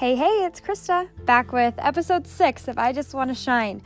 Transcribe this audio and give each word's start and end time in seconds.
Hey, 0.00 0.16
hey, 0.16 0.46
it's 0.46 0.62
Krista 0.62 1.10
back 1.26 1.52
with 1.52 1.74
episode 1.76 2.26
six 2.26 2.68
of 2.68 2.78
I 2.78 2.90
Just 2.90 3.12
Want 3.12 3.28
to 3.28 3.34
Shine. 3.34 3.82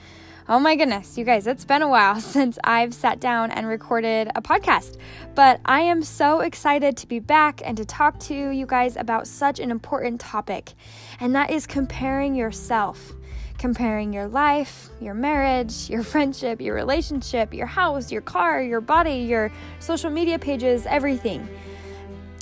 Oh 0.48 0.61
my 0.61 0.77
goodness, 0.77 1.18
you 1.18 1.25
guys, 1.25 1.48
it's 1.48 1.64
been 1.64 1.82
a 1.82 1.88
while 1.88 2.21
since 2.21 2.56
I've 2.62 2.95
sat 2.95 3.18
down 3.18 3.50
and 3.50 3.66
recorded 3.66 4.30
a 4.37 4.40
podcast, 4.40 4.96
but 5.35 5.61
I 5.64 5.80
am 5.80 6.04
so 6.04 6.39
excited 6.39 6.96
to 6.98 7.08
be 7.08 7.18
back 7.18 7.62
and 7.64 7.77
to 7.79 7.85
talk 7.85 8.21
to 8.21 8.50
you 8.50 8.64
guys 8.64 8.95
about 8.95 9.27
such 9.27 9.58
an 9.58 9.72
important 9.72 10.21
topic, 10.21 10.75
and 11.18 11.35
that 11.35 11.50
is 11.50 11.66
comparing 11.66 12.36
yourself. 12.36 13.12
Comparing 13.58 14.12
your 14.12 14.29
life, 14.29 14.90
your 15.00 15.14
marriage, 15.14 15.90
your 15.90 16.04
friendship, 16.04 16.61
your 16.61 16.76
relationship, 16.76 17.53
your 17.53 17.67
house, 17.67 18.12
your 18.12 18.21
car, 18.21 18.62
your 18.62 18.81
body, 18.81 19.17
your 19.17 19.50
social 19.81 20.11
media 20.11 20.39
pages, 20.39 20.86
everything. 20.86 21.49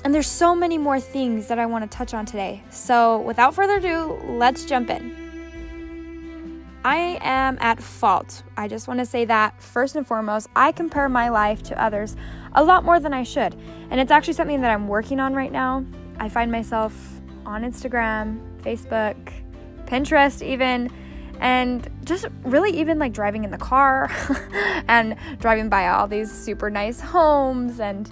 And 0.04 0.14
there's 0.14 0.26
so 0.26 0.54
many 0.54 0.78
more 0.78 0.98
things 0.98 1.46
that 1.46 1.58
I 1.58 1.66
want 1.66 1.88
to 1.88 1.96
touch 1.96 2.12
on 2.12 2.26
today. 2.26 2.62
So, 2.70 3.20
without 3.20 3.54
further 3.54 3.76
ado, 3.76 4.20
let's 4.26 4.64
jump 4.64 4.90
in. 4.90 5.22
I 6.84 7.18
am 7.20 7.56
at 7.60 7.80
fault. 7.80 8.42
I 8.56 8.66
just 8.66 8.88
want 8.88 8.98
to 8.98 9.06
say 9.06 9.24
that 9.26 9.62
first 9.62 9.94
and 9.94 10.04
foremost, 10.04 10.48
I 10.56 10.72
compare 10.72 11.08
my 11.08 11.28
life 11.28 11.62
to 11.64 11.80
others 11.80 12.16
a 12.54 12.64
lot 12.64 12.84
more 12.84 12.98
than 12.98 13.14
I 13.14 13.22
should. 13.22 13.54
And 13.90 14.00
it's 14.00 14.10
actually 14.10 14.34
something 14.34 14.60
that 14.62 14.70
I'm 14.72 14.88
working 14.88 15.20
on 15.20 15.34
right 15.34 15.52
now. 15.52 15.84
I 16.18 16.28
find 16.28 16.50
myself 16.50 16.92
on 17.46 17.62
Instagram, 17.62 18.40
Facebook, 18.62 19.16
Pinterest, 19.86 20.42
even, 20.42 20.90
and 21.38 21.88
just 22.04 22.26
really 22.42 22.70
even 22.78 22.98
like 22.98 23.12
driving 23.12 23.44
in 23.44 23.52
the 23.52 23.58
car 23.58 24.10
and 24.88 25.16
driving 25.38 25.68
by 25.68 25.88
all 25.88 26.08
these 26.08 26.32
super 26.32 26.70
nice 26.70 26.98
homes 27.00 27.78
and 27.78 28.10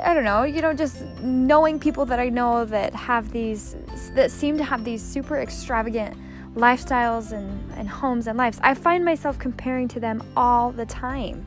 I 0.00 0.14
don't 0.14 0.24
know, 0.24 0.44
you 0.44 0.60
know, 0.62 0.72
just 0.72 1.02
knowing 1.20 1.78
people 1.78 2.06
that 2.06 2.20
I 2.20 2.28
know 2.28 2.64
that 2.64 2.94
have 2.94 3.32
these, 3.32 3.76
that 4.14 4.30
seem 4.30 4.56
to 4.58 4.64
have 4.64 4.84
these 4.84 5.02
super 5.02 5.38
extravagant 5.38 6.16
lifestyles 6.54 7.32
and, 7.32 7.72
and 7.72 7.88
homes 7.88 8.26
and 8.26 8.38
lives. 8.38 8.58
I 8.62 8.74
find 8.74 9.04
myself 9.04 9.38
comparing 9.38 9.88
to 9.88 10.00
them 10.00 10.22
all 10.36 10.70
the 10.70 10.86
time. 10.86 11.46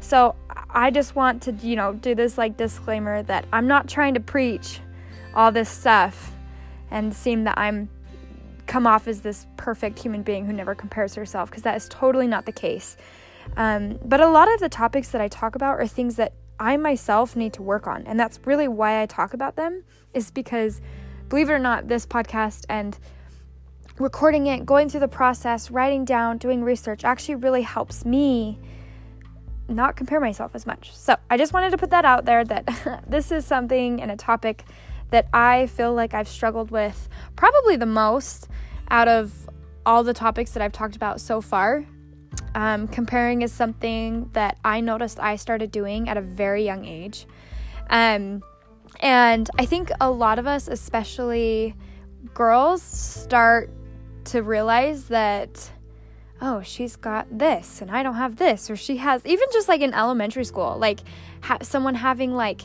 So 0.00 0.34
I 0.70 0.90
just 0.90 1.14
want 1.14 1.42
to, 1.42 1.52
you 1.52 1.76
know, 1.76 1.92
do 1.94 2.14
this 2.14 2.38
like 2.38 2.56
disclaimer 2.56 3.22
that 3.24 3.44
I'm 3.52 3.66
not 3.66 3.88
trying 3.88 4.14
to 4.14 4.20
preach 4.20 4.80
all 5.34 5.52
this 5.52 5.68
stuff 5.68 6.32
and 6.90 7.14
seem 7.14 7.44
that 7.44 7.58
I'm 7.58 7.88
come 8.66 8.86
off 8.86 9.08
as 9.08 9.20
this 9.22 9.46
perfect 9.56 9.98
human 9.98 10.22
being 10.22 10.46
who 10.46 10.52
never 10.52 10.76
compares 10.76 11.16
herself 11.16 11.50
because 11.50 11.64
that 11.64 11.76
is 11.76 11.88
totally 11.88 12.28
not 12.28 12.46
the 12.46 12.52
case. 12.52 12.96
Um, 13.56 13.98
but 14.04 14.20
a 14.20 14.28
lot 14.28 14.52
of 14.52 14.60
the 14.60 14.68
topics 14.68 15.08
that 15.08 15.20
I 15.20 15.26
talk 15.26 15.56
about 15.56 15.80
are 15.80 15.86
things 15.88 16.16
that 16.16 16.34
I 16.60 16.76
myself 16.76 17.34
need 17.34 17.54
to 17.54 17.62
work 17.62 17.86
on. 17.86 18.06
And 18.06 18.20
that's 18.20 18.38
really 18.44 18.68
why 18.68 19.02
I 19.02 19.06
talk 19.06 19.34
about 19.34 19.56
them, 19.56 19.82
is 20.14 20.30
because, 20.30 20.80
believe 21.28 21.48
it 21.48 21.52
or 21.52 21.58
not, 21.58 21.88
this 21.88 22.06
podcast 22.06 22.66
and 22.68 22.98
recording 23.98 24.46
it, 24.46 24.66
going 24.66 24.88
through 24.88 25.00
the 25.00 25.08
process, 25.08 25.70
writing 25.70 26.04
down, 26.04 26.38
doing 26.38 26.62
research 26.62 27.04
actually 27.04 27.36
really 27.36 27.62
helps 27.62 28.04
me 28.04 28.58
not 29.68 29.96
compare 29.96 30.20
myself 30.20 30.54
as 30.54 30.66
much. 30.66 30.94
So 30.94 31.16
I 31.30 31.36
just 31.36 31.52
wanted 31.52 31.70
to 31.70 31.78
put 31.78 31.90
that 31.90 32.04
out 32.04 32.24
there 32.24 32.44
that 32.44 33.04
this 33.08 33.32
is 33.32 33.44
something 33.46 34.00
and 34.02 34.10
a 34.10 34.16
topic 34.16 34.64
that 35.10 35.28
I 35.32 35.66
feel 35.66 35.92
like 35.94 36.14
I've 36.14 36.28
struggled 36.28 36.70
with 36.70 37.08
probably 37.36 37.76
the 37.76 37.86
most 37.86 38.48
out 38.90 39.08
of 39.08 39.48
all 39.86 40.04
the 40.04 40.14
topics 40.14 40.52
that 40.52 40.62
I've 40.62 40.72
talked 40.72 40.96
about 40.96 41.20
so 41.20 41.40
far. 41.40 41.84
Um, 42.54 42.88
comparing 42.88 43.42
is 43.42 43.52
something 43.52 44.28
that 44.32 44.58
I 44.64 44.80
noticed 44.80 45.20
I 45.20 45.36
started 45.36 45.70
doing 45.70 46.08
at 46.08 46.16
a 46.16 46.20
very 46.20 46.64
young 46.64 46.84
age. 46.84 47.26
Um, 47.88 48.42
and 49.00 49.48
I 49.58 49.66
think 49.66 49.90
a 50.00 50.10
lot 50.10 50.38
of 50.38 50.46
us, 50.46 50.68
especially 50.68 51.74
girls, 52.34 52.82
start 52.82 53.70
to 54.24 54.42
realize 54.42 55.04
that, 55.08 55.70
oh, 56.40 56.60
she's 56.62 56.96
got 56.96 57.26
this 57.36 57.80
and 57.80 57.90
I 57.90 58.02
don't 58.02 58.16
have 58.16 58.36
this, 58.36 58.68
or 58.68 58.76
she 58.76 58.96
has, 58.96 59.24
even 59.24 59.48
just 59.52 59.68
like 59.68 59.80
in 59.80 59.94
elementary 59.94 60.44
school, 60.44 60.76
like 60.78 61.00
ha- 61.42 61.58
someone 61.62 61.94
having 61.94 62.34
like 62.34 62.62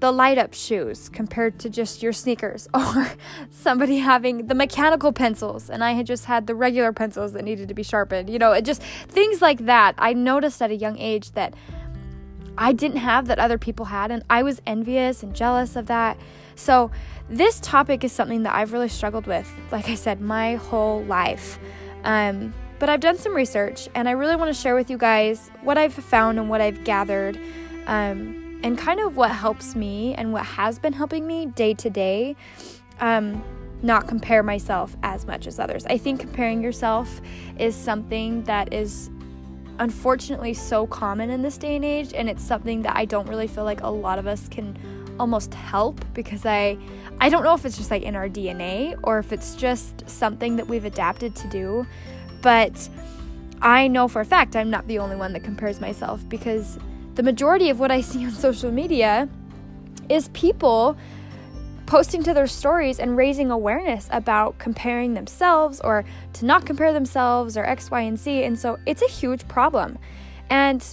the 0.00 0.12
light 0.12 0.38
up 0.38 0.54
shoes 0.54 1.08
compared 1.08 1.58
to 1.60 1.70
just 1.70 2.02
your 2.02 2.12
sneakers, 2.12 2.68
or 2.74 3.10
somebody 3.50 3.98
having 3.98 4.46
the 4.46 4.54
mechanical 4.54 5.12
pencils, 5.12 5.68
and 5.68 5.82
I 5.82 5.92
had 5.92 6.06
just 6.06 6.26
had 6.26 6.46
the 6.46 6.54
regular 6.54 6.92
pencils 6.92 7.32
that 7.32 7.44
needed 7.44 7.68
to 7.68 7.74
be 7.74 7.82
sharpened. 7.82 8.30
You 8.30 8.38
know, 8.38 8.52
it 8.52 8.64
just 8.64 8.82
things 8.82 9.42
like 9.42 9.66
that. 9.66 9.94
I 9.98 10.12
noticed 10.12 10.62
at 10.62 10.70
a 10.70 10.76
young 10.76 10.98
age 10.98 11.32
that 11.32 11.54
I 12.56 12.72
didn't 12.72 12.98
have 12.98 13.26
that 13.26 13.38
other 13.38 13.58
people 13.58 13.86
had, 13.86 14.10
and 14.10 14.22
I 14.30 14.42
was 14.42 14.60
envious 14.66 15.22
and 15.22 15.34
jealous 15.34 15.76
of 15.76 15.86
that. 15.86 16.18
So, 16.54 16.90
this 17.30 17.60
topic 17.60 18.04
is 18.04 18.12
something 18.12 18.42
that 18.44 18.54
I've 18.54 18.72
really 18.72 18.88
struggled 18.88 19.26
with, 19.26 19.50
like 19.70 19.88
I 19.88 19.94
said, 19.94 20.20
my 20.20 20.56
whole 20.56 21.04
life. 21.04 21.58
Um, 22.04 22.54
but 22.78 22.88
I've 22.88 23.00
done 23.00 23.16
some 23.16 23.34
research, 23.34 23.88
and 23.94 24.08
I 24.08 24.12
really 24.12 24.36
want 24.36 24.54
to 24.54 24.60
share 24.60 24.74
with 24.74 24.90
you 24.90 24.98
guys 24.98 25.50
what 25.62 25.76
I've 25.78 25.94
found 25.94 26.38
and 26.38 26.48
what 26.48 26.60
I've 26.60 26.84
gathered. 26.84 27.38
Um, 27.86 28.47
and 28.62 28.76
kind 28.76 29.00
of 29.00 29.16
what 29.16 29.30
helps 29.30 29.74
me 29.74 30.14
and 30.14 30.32
what 30.32 30.44
has 30.44 30.78
been 30.78 30.92
helping 30.92 31.26
me 31.26 31.46
day 31.46 31.74
to 31.74 31.90
day 31.90 32.34
um, 33.00 33.42
not 33.82 34.08
compare 34.08 34.42
myself 34.42 34.96
as 35.02 35.26
much 35.26 35.46
as 35.46 35.58
others. 35.58 35.86
I 35.86 35.98
think 35.98 36.20
comparing 36.20 36.62
yourself 36.62 37.20
is 37.58 37.76
something 37.76 38.42
that 38.44 38.72
is 38.72 39.10
unfortunately 39.78 40.54
so 40.54 40.86
common 40.86 41.30
in 41.30 41.42
this 41.42 41.56
day 41.56 41.76
and 41.76 41.84
age 41.84 42.12
and 42.12 42.28
it's 42.28 42.42
something 42.42 42.82
that 42.82 42.96
I 42.96 43.04
don't 43.04 43.28
really 43.28 43.46
feel 43.46 43.64
like 43.64 43.82
a 43.82 43.88
lot 43.88 44.18
of 44.18 44.26
us 44.26 44.48
can 44.48 44.76
almost 45.20 45.54
help 45.54 46.04
because 46.14 46.44
I 46.44 46.76
I 47.20 47.28
don't 47.28 47.42
know 47.42 47.54
if 47.54 47.64
it's 47.64 47.76
just 47.76 47.90
like 47.90 48.02
in 48.02 48.16
our 48.16 48.28
DNA 48.28 48.98
or 49.02 49.18
if 49.18 49.32
it's 49.32 49.54
just 49.54 50.08
something 50.08 50.56
that 50.56 50.66
we've 50.66 50.84
adapted 50.84 51.34
to 51.36 51.48
do 51.48 51.86
but 52.42 52.88
I 53.62 53.88
know 53.88 54.08
for 54.08 54.20
a 54.20 54.24
fact 54.24 54.56
I'm 54.56 54.70
not 54.70 54.86
the 54.88 54.98
only 54.98 55.16
one 55.16 55.32
that 55.32 55.44
compares 55.44 55.80
myself 55.80 56.28
because 56.28 56.78
the 57.18 57.24
majority 57.24 57.68
of 57.68 57.80
what 57.80 57.90
I 57.90 58.00
see 58.00 58.24
on 58.24 58.30
social 58.46 58.70
media 58.70 59.28
is 60.08 60.28
people 60.28 60.96
posting 61.84 62.22
to 62.22 62.32
their 62.32 62.46
stories 62.46 63.00
and 63.00 63.16
raising 63.16 63.50
awareness 63.50 64.08
about 64.12 64.56
comparing 64.58 65.14
themselves 65.14 65.80
or 65.80 66.04
to 66.34 66.44
not 66.44 66.64
compare 66.64 66.92
themselves 66.92 67.56
or 67.56 67.64
X, 67.64 67.90
Y, 67.90 68.02
and 68.02 68.16
Z. 68.16 68.44
And 68.44 68.56
so 68.56 68.78
it's 68.86 69.02
a 69.02 69.08
huge 69.08 69.48
problem. 69.48 69.98
And, 70.48 70.84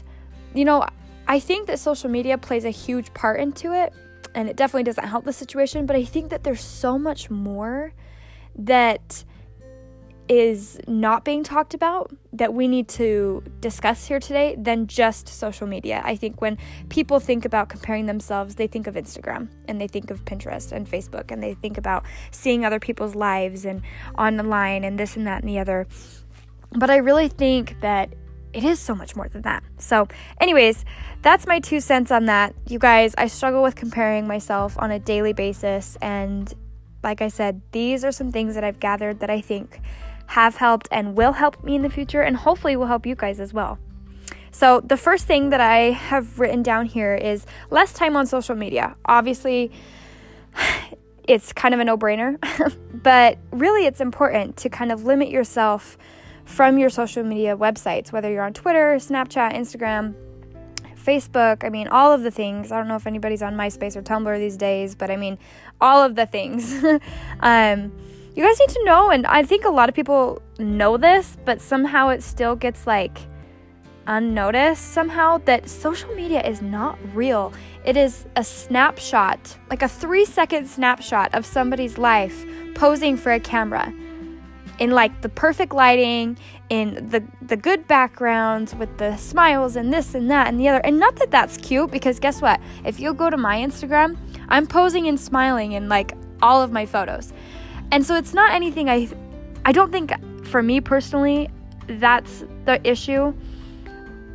you 0.56 0.66
know, 0.66 0.88
I 1.28 1.40
think 1.40 1.68
that 1.68 1.78
social 1.78 2.10
media 2.10 2.40
plays 2.40 2.66
a 2.66 2.72
huge 2.72 3.14
part 3.14 3.40
into 3.40 3.74
it. 3.74 3.94
And 4.34 4.50
it 4.50 4.56
definitely 4.56 4.84
doesn't 4.84 5.08
help 5.08 5.26
the 5.26 5.34
situation. 5.34 5.86
But 5.86 5.96
I 5.96 6.06
think 6.06 6.32
that 6.32 6.44
there's 6.44 6.64
so 6.64 6.98
much 6.98 7.30
more 7.30 7.94
that 8.56 9.24
is 10.28 10.80
not 10.88 11.24
being 11.24 11.44
talked 11.44 11.74
about 11.74 12.12
that 12.34 12.54
we 12.54 12.68
need 12.68 12.88
to 12.88 13.44
discuss 13.60 14.08
here 14.08 14.20
today 14.20 14.56
than 14.58 14.88
just 14.88 15.28
social 15.28 15.68
media. 15.68 16.02
I 16.04 16.16
think 16.16 16.42
when 16.42 16.58
people 16.90 17.20
think 17.20 17.46
about 17.46 17.70
comparing 17.70 18.08
themselves, 18.08 18.56
they 18.56 18.68
think 18.68 18.88
of 18.88 18.96
Instagram 18.96 19.50
and 19.68 19.80
they 19.80 19.88
think 19.88 20.10
of 20.10 20.26
Pinterest 20.26 20.72
and 20.72 20.90
Facebook 20.90 21.32
and 21.32 21.44
they 21.44 21.54
think 21.54 21.78
about 21.78 22.06
seeing 22.32 22.66
other 22.66 22.80
people's 22.80 23.14
lives 23.14 23.66
and 23.66 23.82
online 24.18 24.84
and 24.84 24.98
this 24.98 25.16
and 25.16 25.28
that 25.28 25.42
and 25.42 25.50
the 25.50 25.60
other. 25.60 25.88
But 26.72 26.90
I 26.90 26.98
really 26.98 27.28
think 27.28 27.80
that 27.82 28.10
it 28.52 28.64
is 28.64 28.80
so 28.80 28.96
much 28.96 29.16
more 29.16 29.28
than 29.28 29.42
that. 29.44 29.64
So, 29.78 30.08
anyways, 30.40 30.86
that's 31.22 31.46
my 31.46 31.60
two 31.60 31.82
cents 31.82 32.10
on 32.10 32.26
that. 32.26 32.56
You 32.68 32.80
guys, 32.80 33.14
I 33.18 33.28
struggle 33.28 33.62
with 33.62 33.76
comparing 33.76 34.28
myself 34.28 34.76
on 34.80 34.92
a 34.92 35.00
daily 35.00 35.34
basis 35.34 35.98
and 36.02 36.54
like 37.04 37.22
I 37.22 37.28
said, 37.28 37.62
these 37.72 38.04
are 38.04 38.12
some 38.12 38.32
things 38.32 38.56
that 38.56 38.64
I've 38.64 38.80
gathered 38.80 39.20
that 39.20 39.30
I 39.30 39.40
think 39.40 39.80
have 40.28 40.58
helped 40.58 40.88
and 40.92 41.16
will 41.16 41.34
help 41.34 41.64
me 41.64 41.76
in 41.76 41.82
the 41.82 41.90
future, 41.90 42.22
and 42.22 42.38
hopefully 42.38 42.76
will 42.76 42.88
help 42.88 43.06
you 43.06 43.16
guys 43.16 43.40
as 43.40 43.54
well. 43.54 43.80
So, 44.52 44.80
the 44.80 44.98
first 44.98 45.26
thing 45.26 45.50
that 45.50 45.60
I 45.60 45.92
have 45.92 46.40
written 46.40 46.64
down 46.64 46.86
here 46.86 47.14
is 47.16 47.46
less 47.70 47.92
time 47.92 48.16
on 48.16 48.26
social 48.26 48.56
media. 48.56 48.96
Obviously, 49.06 49.72
it's 51.28 51.52
kind 51.52 51.74
of 51.74 51.80
a 51.80 51.84
no 51.84 51.98
brainer, 51.98 52.38
but 53.04 53.38
really, 53.52 53.86
it's 53.86 54.00
important 54.00 54.58
to 54.58 54.70
kind 54.70 54.92
of 54.92 55.04
limit 55.04 55.30
yourself 55.30 55.98
from 56.46 56.78
your 56.78 56.90
social 56.90 57.24
media 57.24 57.58
websites, 57.58 58.12
whether 58.12 58.32
you're 58.32 58.44
on 58.44 58.54
Twitter, 58.54 58.96
Snapchat, 58.96 59.54
Instagram, 59.54 60.14
Facebook. 60.96 61.64
I 61.64 61.70
mean, 61.70 61.88
all 61.88 62.12
of 62.12 62.24
the 62.24 62.32
things. 62.32 62.72
I 62.72 62.78
don't 62.78 62.88
know 62.88 62.96
if 62.96 63.08
anybody's 63.08 63.42
on 63.42 63.56
MySpace 63.56 63.96
or 63.96 64.02
Tumblr 64.02 64.38
these 64.40 64.58
days, 64.58 64.96
but 64.96 65.12
I 65.12 65.18
mean, 65.18 65.38
all 65.82 66.04
of 66.04 66.16
the 66.16 66.26
things. 66.26 66.84
um, 67.40 67.92
you 68.36 68.44
guys 68.44 68.60
need 68.60 68.70
to 68.70 68.84
know, 68.84 69.12
and 69.12 69.26
I 69.26 69.44
think 69.44 69.64
a 69.64 69.70
lot 69.70 69.88
of 69.88 69.96
people 69.96 70.42
know 70.60 70.98
this, 70.98 71.38
but 71.46 71.62
somehow 71.62 72.10
it 72.10 72.22
still 72.22 72.56
gets 72.56 72.86
like 72.86 73.18
unnoticed 74.08 74.94
somehow 74.94 75.40
that 75.40 75.68
social 75.68 76.14
media 76.16 76.42
is 76.42 76.62
not 76.62 77.00
real. 77.16 77.54
It 77.86 77.98
is 77.98 78.26
a 78.36 78.44
snapshot, 78.44 79.58
like 79.70 79.82
a 79.82 79.88
three 79.88 80.26
second 80.26 80.68
snapshot 80.68 81.34
of 81.34 81.46
somebody's 81.46 81.98
life 81.98 82.46
posing 82.76 83.18
for 83.18 83.32
a 83.32 83.40
camera 83.40 83.94
in 84.80 84.92
like 84.92 85.22
the 85.22 85.30
perfect 85.30 85.74
lighting, 85.74 86.38
in 86.70 87.08
the 87.10 87.24
the 87.42 87.56
good 87.56 87.88
backgrounds 87.88 88.76
with 88.76 88.98
the 88.98 89.16
smiles 89.18 89.76
and 89.76 89.94
this 89.94 90.14
and 90.14 90.30
that 90.30 90.48
and 90.48 90.60
the 90.60 90.68
other. 90.68 90.80
And 90.80 91.00
not 91.00 91.16
that 91.18 91.32
that's 91.32 91.58
cute 91.58 91.92
because 91.92 92.20
guess 92.20 92.42
what? 92.42 92.60
If 92.84 93.00
you 93.00 93.14
go 93.14 93.30
to 93.30 93.38
my 93.38 93.58
Instagram, 93.58 94.18
I'm 94.50 94.68
posing 94.68 95.08
and 95.08 95.20
smiling 95.20 95.72
in 95.72 95.88
like 95.88 96.14
all 96.42 96.62
of 96.62 96.72
my 96.72 96.86
photos. 96.86 97.32
And 97.96 98.06
so 98.06 98.18
it's 98.18 98.34
not 98.34 98.52
anything 98.52 98.90
I 98.90 99.08
I 99.64 99.72
don't 99.72 99.90
think 99.90 100.12
for 100.46 100.62
me 100.62 100.82
personally 100.82 101.50
that's 101.88 102.44
the 102.66 102.86
issue. 102.86 103.34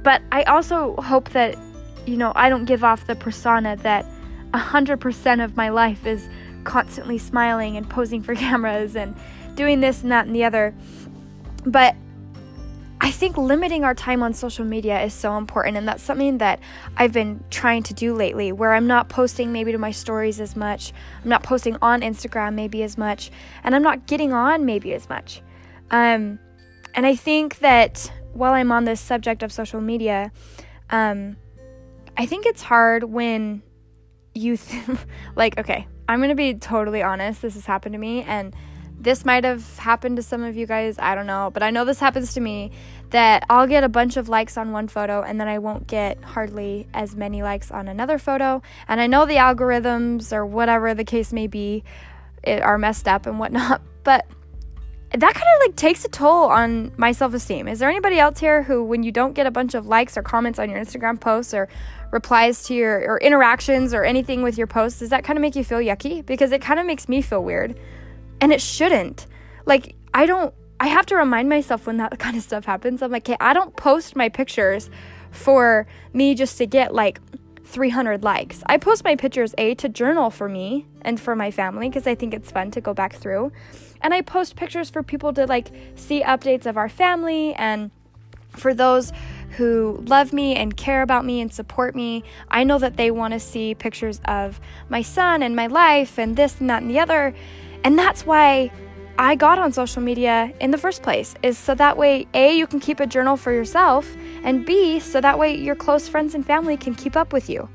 But 0.02 0.22
I 0.32 0.44
also 0.44 0.96
hope 0.96 1.28
that 1.32 1.58
you 2.06 2.16
know, 2.16 2.32
I 2.34 2.48
don't 2.48 2.64
give 2.64 2.82
off 2.82 3.06
the 3.06 3.14
persona 3.14 3.76
that 3.76 4.06
100% 4.54 5.44
of 5.44 5.58
my 5.58 5.68
life 5.68 6.06
is 6.06 6.26
constantly 6.64 7.18
smiling 7.18 7.76
and 7.76 7.86
posing 7.86 8.22
for 8.22 8.34
cameras 8.46 8.96
and 8.96 9.14
doing 9.56 9.80
this 9.80 10.00
and 10.00 10.10
that 10.10 10.24
and 10.24 10.34
the 10.34 10.44
other. 10.44 10.74
But 11.66 11.96
I 13.02 13.10
think 13.10 13.38
limiting 13.38 13.82
our 13.82 13.94
time 13.94 14.22
on 14.22 14.34
social 14.34 14.64
media 14.64 15.02
is 15.02 15.14
so 15.14 15.38
important, 15.38 15.78
and 15.78 15.88
that's 15.88 16.02
something 16.02 16.36
that 16.38 16.60
I've 16.98 17.12
been 17.12 17.42
trying 17.48 17.82
to 17.84 17.94
do 17.94 18.14
lately 18.14 18.52
where 18.52 18.74
I'm 18.74 18.86
not 18.86 19.08
posting 19.08 19.52
maybe 19.52 19.72
to 19.72 19.78
my 19.78 19.90
stories 19.90 20.38
as 20.38 20.54
much, 20.54 20.92
I'm 21.22 21.30
not 21.30 21.42
posting 21.42 21.78
on 21.80 22.02
Instagram 22.02 22.54
maybe 22.54 22.82
as 22.82 22.98
much, 22.98 23.30
and 23.64 23.74
I'm 23.74 23.82
not 23.82 24.06
getting 24.06 24.34
on 24.34 24.66
maybe 24.66 24.92
as 24.92 25.08
much. 25.08 25.40
Um, 25.90 26.38
and 26.94 27.06
I 27.06 27.16
think 27.16 27.60
that 27.60 28.12
while 28.34 28.52
I'm 28.52 28.70
on 28.70 28.84
this 28.84 29.00
subject 29.00 29.42
of 29.42 29.50
social 29.50 29.80
media, 29.80 30.30
um, 30.90 31.36
I 32.18 32.26
think 32.26 32.44
it's 32.44 32.62
hard 32.62 33.04
when 33.04 33.62
you, 34.34 34.58
th- 34.58 34.98
like, 35.36 35.58
okay, 35.58 35.88
I'm 36.06 36.20
gonna 36.20 36.34
be 36.34 36.52
totally 36.52 37.02
honest, 37.02 37.40
this 37.40 37.54
has 37.54 37.64
happened 37.64 37.94
to 37.94 37.98
me, 37.98 38.24
and 38.24 38.54
this 39.00 39.24
might 39.24 39.44
have 39.44 39.78
happened 39.78 40.16
to 40.16 40.22
some 40.22 40.42
of 40.42 40.56
you 40.56 40.66
guys, 40.66 40.96
I 40.98 41.14
don't 41.14 41.26
know, 41.26 41.50
but 41.52 41.62
I 41.62 41.70
know 41.70 41.84
this 41.84 41.98
happens 41.98 42.34
to 42.34 42.40
me 42.40 42.70
that 43.10 43.44
I'll 43.48 43.66
get 43.66 43.82
a 43.82 43.88
bunch 43.88 44.16
of 44.16 44.28
likes 44.28 44.56
on 44.56 44.72
one 44.72 44.88
photo 44.88 45.22
and 45.22 45.40
then 45.40 45.48
I 45.48 45.58
won't 45.58 45.86
get 45.86 46.22
hardly 46.22 46.86
as 46.92 47.16
many 47.16 47.42
likes 47.42 47.70
on 47.70 47.88
another 47.88 48.18
photo. 48.18 48.62
And 48.86 49.00
I 49.00 49.06
know 49.06 49.24
the 49.24 49.36
algorithms 49.36 50.32
or 50.32 50.44
whatever 50.44 50.94
the 50.94 51.04
case 51.04 51.32
may 51.32 51.46
be 51.46 51.82
are 52.46 52.78
messed 52.78 53.08
up 53.08 53.26
and 53.26 53.38
whatnot, 53.38 53.80
but 54.04 54.26
that 55.12 55.34
kind 55.34 55.36
of 55.36 55.66
like 55.66 55.76
takes 55.76 56.04
a 56.04 56.08
toll 56.08 56.44
on 56.44 56.92
my 56.96 57.10
self-esteem. 57.10 57.66
Is 57.66 57.80
there 57.80 57.88
anybody 57.88 58.18
else 58.18 58.38
here 58.38 58.62
who 58.62 58.84
when 58.84 59.02
you 59.02 59.10
don't 59.10 59.32
get 59.32 59.46
a 59.46 59.50
bunch 59.50 59.74
of 59.74 59.86
likes 59.86 60.16
or 60.16 60.22
comments 60.22 60.58
on 60.58 60.70
your 60.70 60.78
Instagram 60.78 61.18
posts 61.18 61.52
or 61.52 61.68
replies 62.12 62.64
to 62.64 62.74
your 62.74 62.98
or 63.10 63.18
interactions 63.18 63.92
or 63.94 64.04
anything 64.04 64.42
with 64.42 64.58
your 64.58 64.66
posts, 64.66 65.00
does 65.00 65.08
that 65.08 65.24
kind 65.24 65.36
of 65.36 65.40
make 65.40 65.56
you 65.56 65.64
feel 65.64 65.78
yucky? 65.78 66.24
Because 66.24 66.52
it 66.52 66.60
kind 66.60 66.78
of 66.78 66.86
makes 66.86 67.08
me 67.08 67.22
feel 67.22 67.42
weird 67.42 67.76
and 68.40 68.52
it 68.52 68.60
shouldn't. 68.60 69.26
Like, 69.66 69.94
I 70.14 70.26
don't, 70.26 70.54
I 70.78 70.88
have 70.88 71.06
to 71.06 71.16
remind 71.16 71.48
myself 71.48 71.86
when 71.86 71.98
that 71.98 72.18
kind 72.18 72.36
of 72.36 72.42
stuff 72.42 72.64
happens. 72.64 73.02
I'm 73.02 73.10
like, 73.10 73.28
okay, 73.28 73.36
I 73.40 73.52
don't 73.52 73.74
post 73.76 74.16
my 74.16 74.28
pictures 74.28 74.90
for 75.30 75.86
me 76.12 76.34
just 76.34 76.58
to 76.58 76.66
get 76.66 76.94
like 76.94 77.20
300 77.64 78.24
likes. 78.24 78.62
I 78.66 78.78
post 78.78 79.04
my 79.04 79.14
pictures, 79.14 79.54
A, 79.56 79.74
to 79.76 79.88
journal 79.88 80.30
for 80.30 80.48
me 80.48 80.86
and 81.02 81.20
for 81.20 81.36
my 81.36 81.50
family 81.50 81.88
because 81.88 82.06
I 82.06 82.14
think 82.14 82.34
it's 82.34 82.50
fun 82.50 82.70
to 82.72 82.80
go 82.80 82.92
back 82.92 83.14
through. 83.14 83.52
And 84.02 84.12
I 84.12 84.22
post 84.22 84.56
pictures 84.56 84.90
for 84.90 85.02
people 85.02 85.32
to 85.34 85.46
like 85.46 85.70
see 85.94 86.22
updates 86.22 86.66
of 86.66 86.76
our 86.76 86.88
family 86.88 87.54
and 87.54 87.90
for 88.56 88.74
those 88.74 89.12
who 89.56 90.02
love 90.06 90.32
me 90.32 90.56
and 90.56 90.76
care 90.76 91.02
about 91.02 91.24
me 91.24 91.40
and 91.40 91.52
support 91.52 91.94
me. 91.94 92.24
I 92.48 92.64
know 92.64 92.78
that 92.78 92.96
they 92.96 93.10
want 93.10 93.34
to 93.34 93.40
see 93.40 93.74
pictures 93.74 94.20
of 94.24 94.60
my 94.88 95.02
son 95.02 95.42
and 95.42 95.54
my 95.54 95.66
life 95.66 96.18
and 96.18 96.36
this 96.36 96.60
and 96.60 96.70
that 96.70 96.82
and 96.82 96.90
the 96.90 96.98
other. 96.98 97.34
And 97.84 97.98
that's 97.98 98.26
why 98.26 98.70
I 99.18 99.34
got 99.34 99.58
on 99.58 99.72
social 99.72 100.02
media 100.02 100.52
in 100.60 100.70
the 100.70 100.78
first 100.78 101.02
place, 101.02 101.34
is 101.42 101.58
so 101.58 101.74
that 101.74 101.96
way, 101.96 102.26
A, 102.34 102.56
you 102.56 102.66
can 102.66 102.80
keep 102.80 103.00
a 103.00 103.06
journal 103.06 103.36
for 103.36 103.52
yourself, 103.52 104.08
and 104.44 104.64
B, 104.64 104.98
so 104.98 105.20
that 105.20 105.38
way 105.38 105.56
your 105.56 105.74
close 105.74 106.08
friends 106.08 106.34
and 106.34 106.44
family 106.44 106.76
can 106.76 106.94
keep 106.94 107.16
up 107.16 107.32
with 107.32 107.50
you 107.50 107.68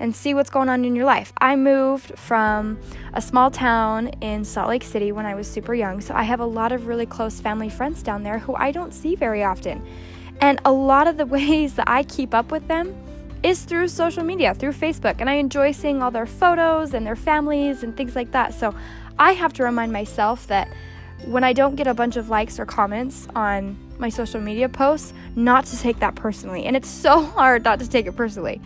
and 0.00 0.14
see 0.14 0.34
what's 0.34 0.50
going 0.50 0.68
on 0.68 0.84
in 0.84 0.94
your 0.94 1.04
life. 1.04 1.32
I 1.38 1.56
moved 1.56 2.18
from 2.18 2.78
a 3.14 3.20
small 3.20 3.50
town 3.50 4.08
in 4.20 4.44
Salt 4.44 4.68
Lake 4.68 4.84
City 4.84 5.12
when 5.12 5.26
I 5.26 5.34
was 5.34 5.48
super 5.48 5.74
young, 5.74 6.00
so 6.00 6.14
I 6.14 6.22
have 6.22 6.40
a 6.40 6.46
lot 6.46 6.72
of 6.72 6.86
really 6.86 7.06
close 7.06 7.40
family 7.40 7.68
friends 7.68 8.02
down 8.02 8.22
there 8.22 8.38
who 8.38 8.54
I 8.54 8.70
don't 8.70 8.92
see 8.92 9.14
very 9.14 9.42
often. 9.42 9.86
And 10.40 10.60
a 10.64 10.72
lot 10.72 11.08
of 11.08 11.16
the 11.16 11.26
ways 11.38 11.74
that 11.74 11.88
I 11.88 12.02
keep 12.04 12.34
up 12.34 12.50
with 12.50 12.66
them 12.68 12.94
is 13.42 13.64
through 13.64 13.86
social 13.86 14.24
media, 14.24 14.52
through 14.54 14.72
Facebook, 14.72 15.16
and 15.20 15.30
I 15.30 15.34
enjoy 15.34 15.70
seeing 15.72 16.02
all 16.02 16.10
their 16.10 16.26
photos 16.26 16.92
and 16.92 17.06
their 17.06 17.16
families 17.16 17.84
and 17.84 17.96
things 17.96 18.16
like 18.16 18.32
that. 18.32 18.52
So 18.52 18.74
I 19.18 19.32
have 19.32 19.52
to 19.54 19.64
remind 19.64 19.92
myself 19.92 20.46
that 20.46 20.68
when 21.24 21.44
I 21.44 21.52
don't 21.52 21.74
get 21.74 21.86
a 21.86 21.94
bunch 21.94 22.16
of 22.16 22.28
likes 22.28 22.58
or 22.60 22.66
comments 22.66 23.26
on 23.34 23.76
my 23.98 24.08
social 24.08 24.40
media 24.40 24.68
posts, 24.68 25.12
not 25.34 25.66
to 25.66 25.78
take 25.78 25.98
that 26.00 26.14
personally. 26.14 26.64
And 26.64 26.76
it's 26.76 26.88
so 26.88 27.22
hard 27.36 27.64
not 27.64 27.80
to 27.80 27.88
take 27.88 28.06
it 28.06 28.16
personally. 28.16 28.60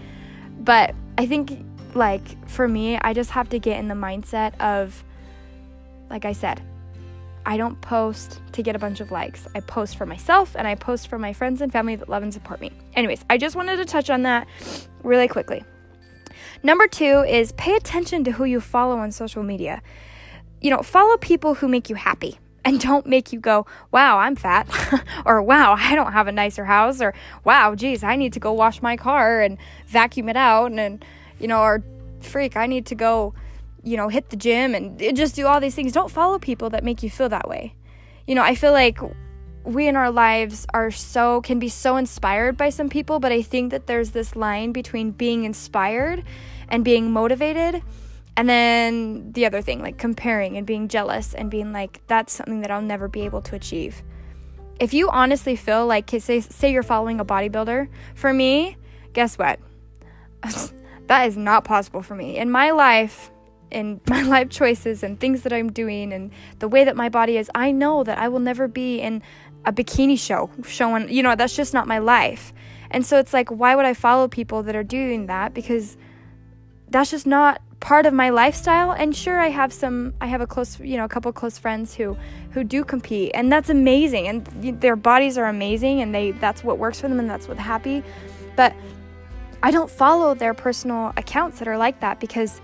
But 0.60 0.94
I 1.18 1.26
think, 1.26 1.64
like, 1.94 2.48
for 2.48 2.68
me, 2.68 2.98
I 2.98 3.14
just 3.14 3.30
have 3.30 3.48
to 3.50 3.58
get 3.58 3.78
in 3.78 3.88
the 3.88 3.94
mindset 3.94 4.58
of, 4.60 5.02
like 6.10 6.24
I 6.24 6.32
said, 6.32 6.62
I 7.44 7.56
don't 7.56 7.80
post 7.80 8.40
to 8.52 8.62
get 8.62 8.76
a 8.76 8.78
bunch 8.78 9.00
of 9.00 9.10
likes. 9.10 9.48
I 9.54 9.60
post 9.60 9.96
for 9.96 10.06
myself 10.06 10.54
and 10.54 10.66
I 10.66 10.76
post 10.76 11.08
for 11.08 11.18
my 11.18 11.32
friends 11.32 11.60
and 11.60 11.72
family 11.72 11.96
that 11.96 12.08
love 12.08 12.22
and 12.22 12.32
support 12.32 12.60
me. 12.60 12.70
Anyways, 12.94 13.24
I 13.28 13.38
just 13.38 13.56
wanted 13.56 13.76
to 13.76 13.84
touch 13.84 14.10
on 14.10 14.22
that 14.22 14.46
really 15.02 15.26
quickly. 15.26 15.64
Number 16.62 16.86
two 16.86 17.24
is 17.26 17.50
pay 17.52 17.74
attention 17.74 18.22
to 18.24 18.32
who 18.32 18.44
you 18.44 18.60
follow 18.60 18.98
on 18.98 19.10
social 19.10 19.42
media 19.42 19.82
you 20.62 20.70
know, 20.70 20.82
follow 20.82 21.16
people 21.16 21.54
who 21.54 21.68
make 21.68 21.90
you 21.90 21.96
happy 21.96 22.38
and 22.64 22.80
don't 22.80 23.06
make 23.06 23.32
you 23.32 23.40
go, 23.40 23.66
wow, 23.90 24.18
I'm 24.18 24.36
fat, 24.36 24.68
or 25.26 25.42
wow, 25.42 25.74
I 25.76 25.94
don't 25.94 26.12
have 26.12 26.28
a 26.28 26.32
nicer 26.32 26.64
house, 26.64 27.00
or 27.00 27.12
wow, 27.44 27.74
geez, 27.74 28.04
I 28.04 28.14
need 28.14 28.32
to 28.34 28.40
go 28.40 28.52
wash 28.52 28.80
my 28.80 28.96
car 28.96 29.40
and 29.40 29.58
vacuum 29.86 30.28
it 30.28 30.36
out, 30.36 30.70
and, 30.70 30.78
and 30.78 31.04
you 31.40 31.48
know, 31.48 31.60
or 31.60 31.82
freak, 32.20 32.56
I 32.56 32.66
need 32.66 32.86
to 32.86 32.94
go, 32.94 33.34
you 33.82 33.96
know, 33.96 34.08
hit 34.08 34.30
the 34.30 34.36
gym 34.36 34.76
and 34.76 35.02
eh, 35.02 35.10
just 35.10 35.34
do 35.34 35.46
all 35.46 35.60
these 35.60 35.74
things. 35.74 35.92
Don't 35.92 36.10
follow 36.10 36.38
people 36.38 36.70
that 36.70 36.84
make 36.84 37.02
you 37.02 37.10
feel 37.10 37.28
that 37.30 37.48
way. 37.48 37.74
You 38.28 38.36
know, 38.36 38.42
I 38.42 38.54
feel 38.54 38.70
like 38.70 39.00
we 39.64 39.88
in 39.88 39.96
our 39.96 40.12
lives 40.12 40.64
are 40.72 40.92
so, 40.92 41.40
can 41.40 41.58
be 41.58 41.68
so 41.68 41.96
inspired 41.96 42.56
by 42.56 42.70
some 42.70 42.88
people, 42.88 43.18
but 43.18 43.32
I 43.32 43.42
think 43.42 43.72
that 43.72 43.88
there's 43.88 44.12
this 44.12 44.36
line 44.36 44.70
between 44.70 45.10
being 45.10 45.42
inspired 45.42 46.22
and 46.68 46.84
being 46.84 47.10
motivated 47.10 47.82
and 48.36 48.48
then 48.48 49.32
the 49.32 49.44
other 49.46 49.60
thing, 49.60 49.82
like 49.82 49.98
comparing 49.98 50.56
and 50.56 50.66
being 50.66 50.88
jealous 50.88 51.34
and 51.34 51.50
being 51.50 51.72
like, 51.72 52.00
that's 52.06 52.32
something 52.32 52.60
that 52.62 52.70
I'll 52.70 52.82
never 52.82 53.08
be 53.08 53.22
able 53.22 53.42
to 53.42 53.56
achieve. 53.56 54.02
If 54.80 54.94
you 54.94 55.10
honestly 55.10 55.54
feel 55.54 55.86
like, 55.86 56.10
say, 56.18 56.40
say 56.40 56.72
you're 56.72 56.82
following 56.82 57.20
a 57.20 57.24
bodybuilder, 57.24 57.88
for 58.14 58.32
me, 58.32 58.76
guess 59.12 59.36
what? 59.36 59.60
that 61.06 61.28
is 61.28 61.36
not 61.36 61.64
possible 61.64 62.02
for 62.02 62.14
me. 62.14 62.38
In 62.38 62.50
my 62.50 62.70
life, 62.70 63.30
in 63.70 64.00
my 64.08 64.22
life 64.22 64.48
choices 64.48 65.02
and 65.02 65.20
things 65.20 65.42
that 65.42 65.52
I'm 65.52 65.70
doing 65.70 66.12
and 66.12 66.32
the 66.58 66.68
way 66.68 66.84
that 66.84 66.96
my 66.96 67.10
body 67.10 67.36
is, 67.36 67.50
I 67.54 67.70
know 67.70 68.02
that 68.02 68.18
I 68.18 68.28
will 68.28 68.40
never 68.40 68.66
be 68.66 68.98
in 68.98 69.22
a 69.64 69.72
bikini 69.72 70.18
show 70.18 70.50
showing, 70.66 71.08
you 71.10 71.22
know, 71.22 71.36
that's 71.36 71.54
just 71.54 71.74
not 71.74 71.86
my 71.86 71.98
life. 71.98 72.52
And 72.90 73.04
so 73.04 73.18
it's 73.18 73.32
like, 73.32 73.50
why 73.50 73.76
would 73.76 73.84
I 73.84 73.94
follow 73.94 74.26
people 74.26 74.62
that 74.64 74.74
are 74.74 74.82
doing 74.82 75.26
that? 75.26 75.54
Because 75.54 75.96
that's 76.88 77.10
just 77.10 77.26
not 77.26 77.60
part 77.82 78.06
of 78.06 78.14
my 78.14 78.30
lifestyle 78.30 78.92
and 78.92 79.14
sure 79.14 79.40
i 79.40 79.48
have 79.48 79.72
some 79.72 80.14
i 80.20 80.26
have 80.26 80.40
a 80.40 80.46
close 80.46 80.78
you 80.78 80.96
know 80.96 81.04
a 81.04 81.08
couple 81.08 81.32
close 81.32 81.58
friends 81.58 81.92
who 81.92 82.16
who 82.52 82.62
do 82.62 82.84
compete 82.84 83.32
and 83.34 83.52
that's 83.52 83.68
amazing 83.68 84.28
and 84.28 84.46
their 84.80 84.94
bodies 84.94 85.36
are 85.36 85.46
amazing 85.46 86.00
and 86.00 86.14
they 86.14 86.30
that's 86.30 86.62
what 86.62 86.78
works 86.78 87.00
for 87.00 87.08
them 87.08 87.18
and 87.18 87.28
that's 87.28 87.48
what 87.48 87.58
happy 87.58 88.00
but 88.54 88.72
i 89.64 89.70
don't 89.72 89.90
follow 89.90 90.32
their 90.32 90.54
personal 90.54 91.12
accounts 91.16 91.58
that 91.58 91.66
are 91.66 91.76
like 91.76 91.98
that 92.00 92.20
because 92.20 92.60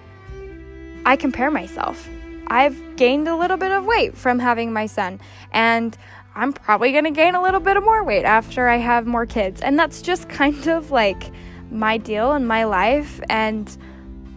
i 1.05 1.17
compare 1.17 1.51
myself. 1.51 2.09
I've 2.51 2.97
gained 2.97 3.29
a 3.29 3.37
little 3.37 3.59
bit 3.59 3.73
of 3.73 3.85
weight 3.85 4.17
from 4.17 4.39
having 4.39 4.73
my 4.73 4.87
son 4.87 5.21
and 5.51 5.99
i'm 6.37 6.53
probably 6.53 6.93
to 6.93 7.11
gain 7.11 7.35
a 7.35 7.43
little 7.43 7.61
bit 7.61 7.77
of 7.77 7.85
more 7.85 8.05
weight 8.05 8.25
after 8.25 8.69
i 8.69 8.77
have 8.77 9.05
more 9.05 9.27
kids 9.27 9.61
and 9.63 9.77
that's 9.77 10.01
just 10.01 10.29
kind 10.29 10.69
of 10.69 10.93
like 10.93 11.31
my 11.73 11.99
deal 11.99 12.35
in 12.35 12.47
my 12.47 12.65
life 12.65 13.21
and 13.29 13.77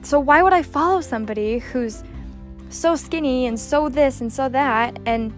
so 0.01 0.19
why 0.19 0.41
would 0.41 0.53
I 0.53 0.63
follow 0.63 1.01
somebody 1.01 1.59
who's 1.59 2.03
so 2.69 2.95
skinny 2.95 3.45
and 3.45 3.59
so 3.59 3.89
this 3.89 4.21
and 4.21 4.31
so 4.31 4.49
that 4.49 4.97
and 5.05 5.33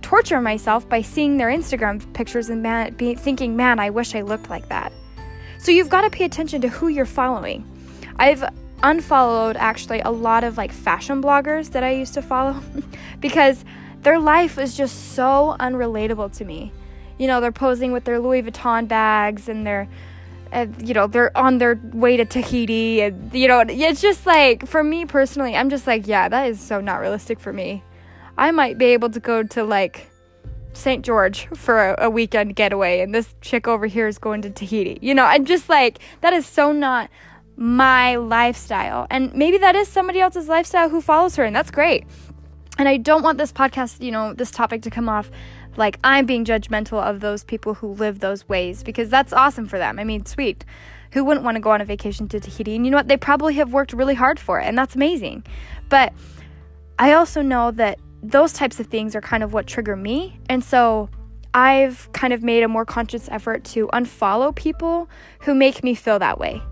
torture 0.00 0.40
myself 0.40 0.88
by 0.88 1.00
seeing 1.00 1.36
their 1.36 1.48
Instagram 1.48 2.12
pictures 2.12 2.50
and 2.50 2.62
man, 2.62 2.92
be, 2.94 3.14
thinking, 3.14 3.56
man, 3.56 3.78
I 3.78 3.90
wish 3.90 4.14
I 4.14 4.22
looked 4.22 4.50
like 4.50 4.68
that. 4.68 4.92
So 5.58 5.70
you've 5.70 5.88
got 5.88 6.02
to 6.02 6.10
pay 6.10 6.24
attention 6.24 6.60
to 6.62 6.68
who 6.68 6.88
you're 6.88 7.06
following. 7.06 7.64
I've 8.16 8.44
unfollowed 8.82 9.56
actually 9.56 10.00
a 10.00 10.10
lot 10.10 10.44
of 10.44 10.56
like 10.56 10.72
fashion 10.72 11.22
bloggers 11.22 11.70
that 11.70 11.84
I 11.84 11.92
used 11.92 12.14
to 12.14 12.22
follow 12.22 12.60
because 13.20 13.64
their 14.02 14.18
life 14.18 14.58
is 14.58 14.76
just 14.76 15.14
so 15.14 15.56
unrelatable 15.60 16.36
to 16.38 16.44
me. 16.44 16.72
You 17.18 17.28
know, 17.28 17.40
they're 17.40 17.52
posing 17.52 17.92
with 17.92 18.04
their 18.04 18.18
Louis 18.18 18.42
Vuitton 18.42 18.88
bags 18.88 19.48
and 19.48 19.66
their 19.66 19.88
you 20.82 20.94
know 20.94 21.06
they're 21.06 21.36
on 21.36 21.58
their 21.58 21.80
way 21.92 22.16
to 22.16 22.24
Tahiti 22.24 23.00
and 23.00 23.32
you 23.32 23.48
know 23.48 23.64
it's 23.66 24.00
just 24.00 24.26
like 24.26 24.66
for 24.66 24.84
me 24.84 25.04
personally 25.04 25.56
I'm 25.56 25.70
just 25.70 25.86
like 25.86 26.06
yeah 26.06 26.28
that 26.28 26.48
is 26.48 26.60
so 26.60 26.80
not 26.80 27.00
realistic 27.00 27.40
for 27.40 27.52
me. 27.52 27.82
I 28.36 28.50
might 28.50 28.78
be 28.78 28.86
able 28.86 29.10
to 29.10 29.20
go 29.20 29.42
to 29.42 29.64
like 29.64 30.10
St. 30.74 31.04
George 31.04 31.46
for 31.54 31.90
a, 31.90 32.06
a 32.06 32.10
weekend 32.10 32.56
getaway 32.56 33.00
and 33.00 33.14
this 33.14 33.34
chick 33.40 33.68
over 33.68 33.86
here 33.86 34.06
is 34.06 34.18
going 34.18 34.42
to 34.42 34.50
Tahiti. 34.50 34.98
You 35.00 35.14
know 35.14 35.24
I'm 35.24 35.44
just 35.44 35.68
like 35.68 35.98
that 36.20 36.32
is 36.32 36.46
so 36.46 36.72
not 36.72 37.10
my 37.56 38.16
lifestyle. 38.16 39.06
And 39.10 39.34
maybe 39.34 39.58
that 39.58 39.76
is 39.76 39.88
somebody 39.88 40.20
else's 40.20 40.48
lifestyle 40.48 40.88
who 40.88 41.00
follows 41.00 41.36
her 41.36 41.44
and 41.44 41.54
that's 41.54 41.70
great. 41.70 42.04
And 42.78 42.88
I 42.88 42.96
don't 42.96 43.22
want 43.22 43.38
this 43.38 43.52
podcast, 43.52 44.02
you 44.02 44.10
know, 44.10 44.32
this 44.32 44.50
topic 44.50 44.82
to 44.82 44.90
come 44.90 45.08
off 45.08 45.30
like 45.76 45.98
I'm 46.04 46.26
being 46.26 46.44
judgmental 46.44 47.02
of 47.02 47.20
those 47.20 47.44
people 47.44 47.74
who 47.74 47.88
live 47.94 48.20
those 48.20 48.48
ways 48.48 48.82
because 48.82 49.08
that's 49.08 49.32
awesome 49.32 49.66
for 49.66 49.78
them. 49.78 49.98
I 49.98 50.04
mean, 50.04 50.26
sweet. 50.26 50.64
Who 51.12 51.24
wouldn't 51.24 51.44
want 51.44 51.56
to 51.56 51.60
go 51.60 51.70
on 51.70 51.80
a 51.80 51.84
vacation 51.84 52.28
to 52.28 52.40
Tahiti? 52.40 52.74
And 52.74 52.86
you 52.86 52.90
know 52.90 52.96
what? 52.96 53.08
They 53.08 53.18
probably 53.18 53.54
have 53.54 53.72
worked 53.72 53.92
really 53.92 54.14
hard 54.14 54.40
for 54.40 54.58
it, 54.58 54.64
and 54.64 54.78
that's 54.78 54.94
amazing. 54.94 55.44
But 55.88 56.12
I 56.98 57.12
also 57.12 57.42
know 57.42 57.70
that 57.72 57.98
those 58.22 58.52
types 58.52 58.80
of 58.80 58.86
things 58.86 59.14
are 59.14 59.20
kind 59.20 59.42
of 59.42 59.52
what 59.52 59.66
trigger 59.66 59.96
me. 59.96 60.38
And 60.48 60.64
so 60.64 61.10
I've 61.54 62.10
kind 62.12 62.32
of 62.32 62.42
made 62.42 62.62
a 62.62 62.68
more 62.68 62.84
conscious 62.84 63.28
effort 63.30 63.64
to 63.64 63.88
unfollow 63.88 64.54
people 64.54 65.08
who 65.40 65.54
make 65.54 65.84
me 65.84 65.94
feel 65.94 66.18
that 66.18 66.38
way. 66.38 66.62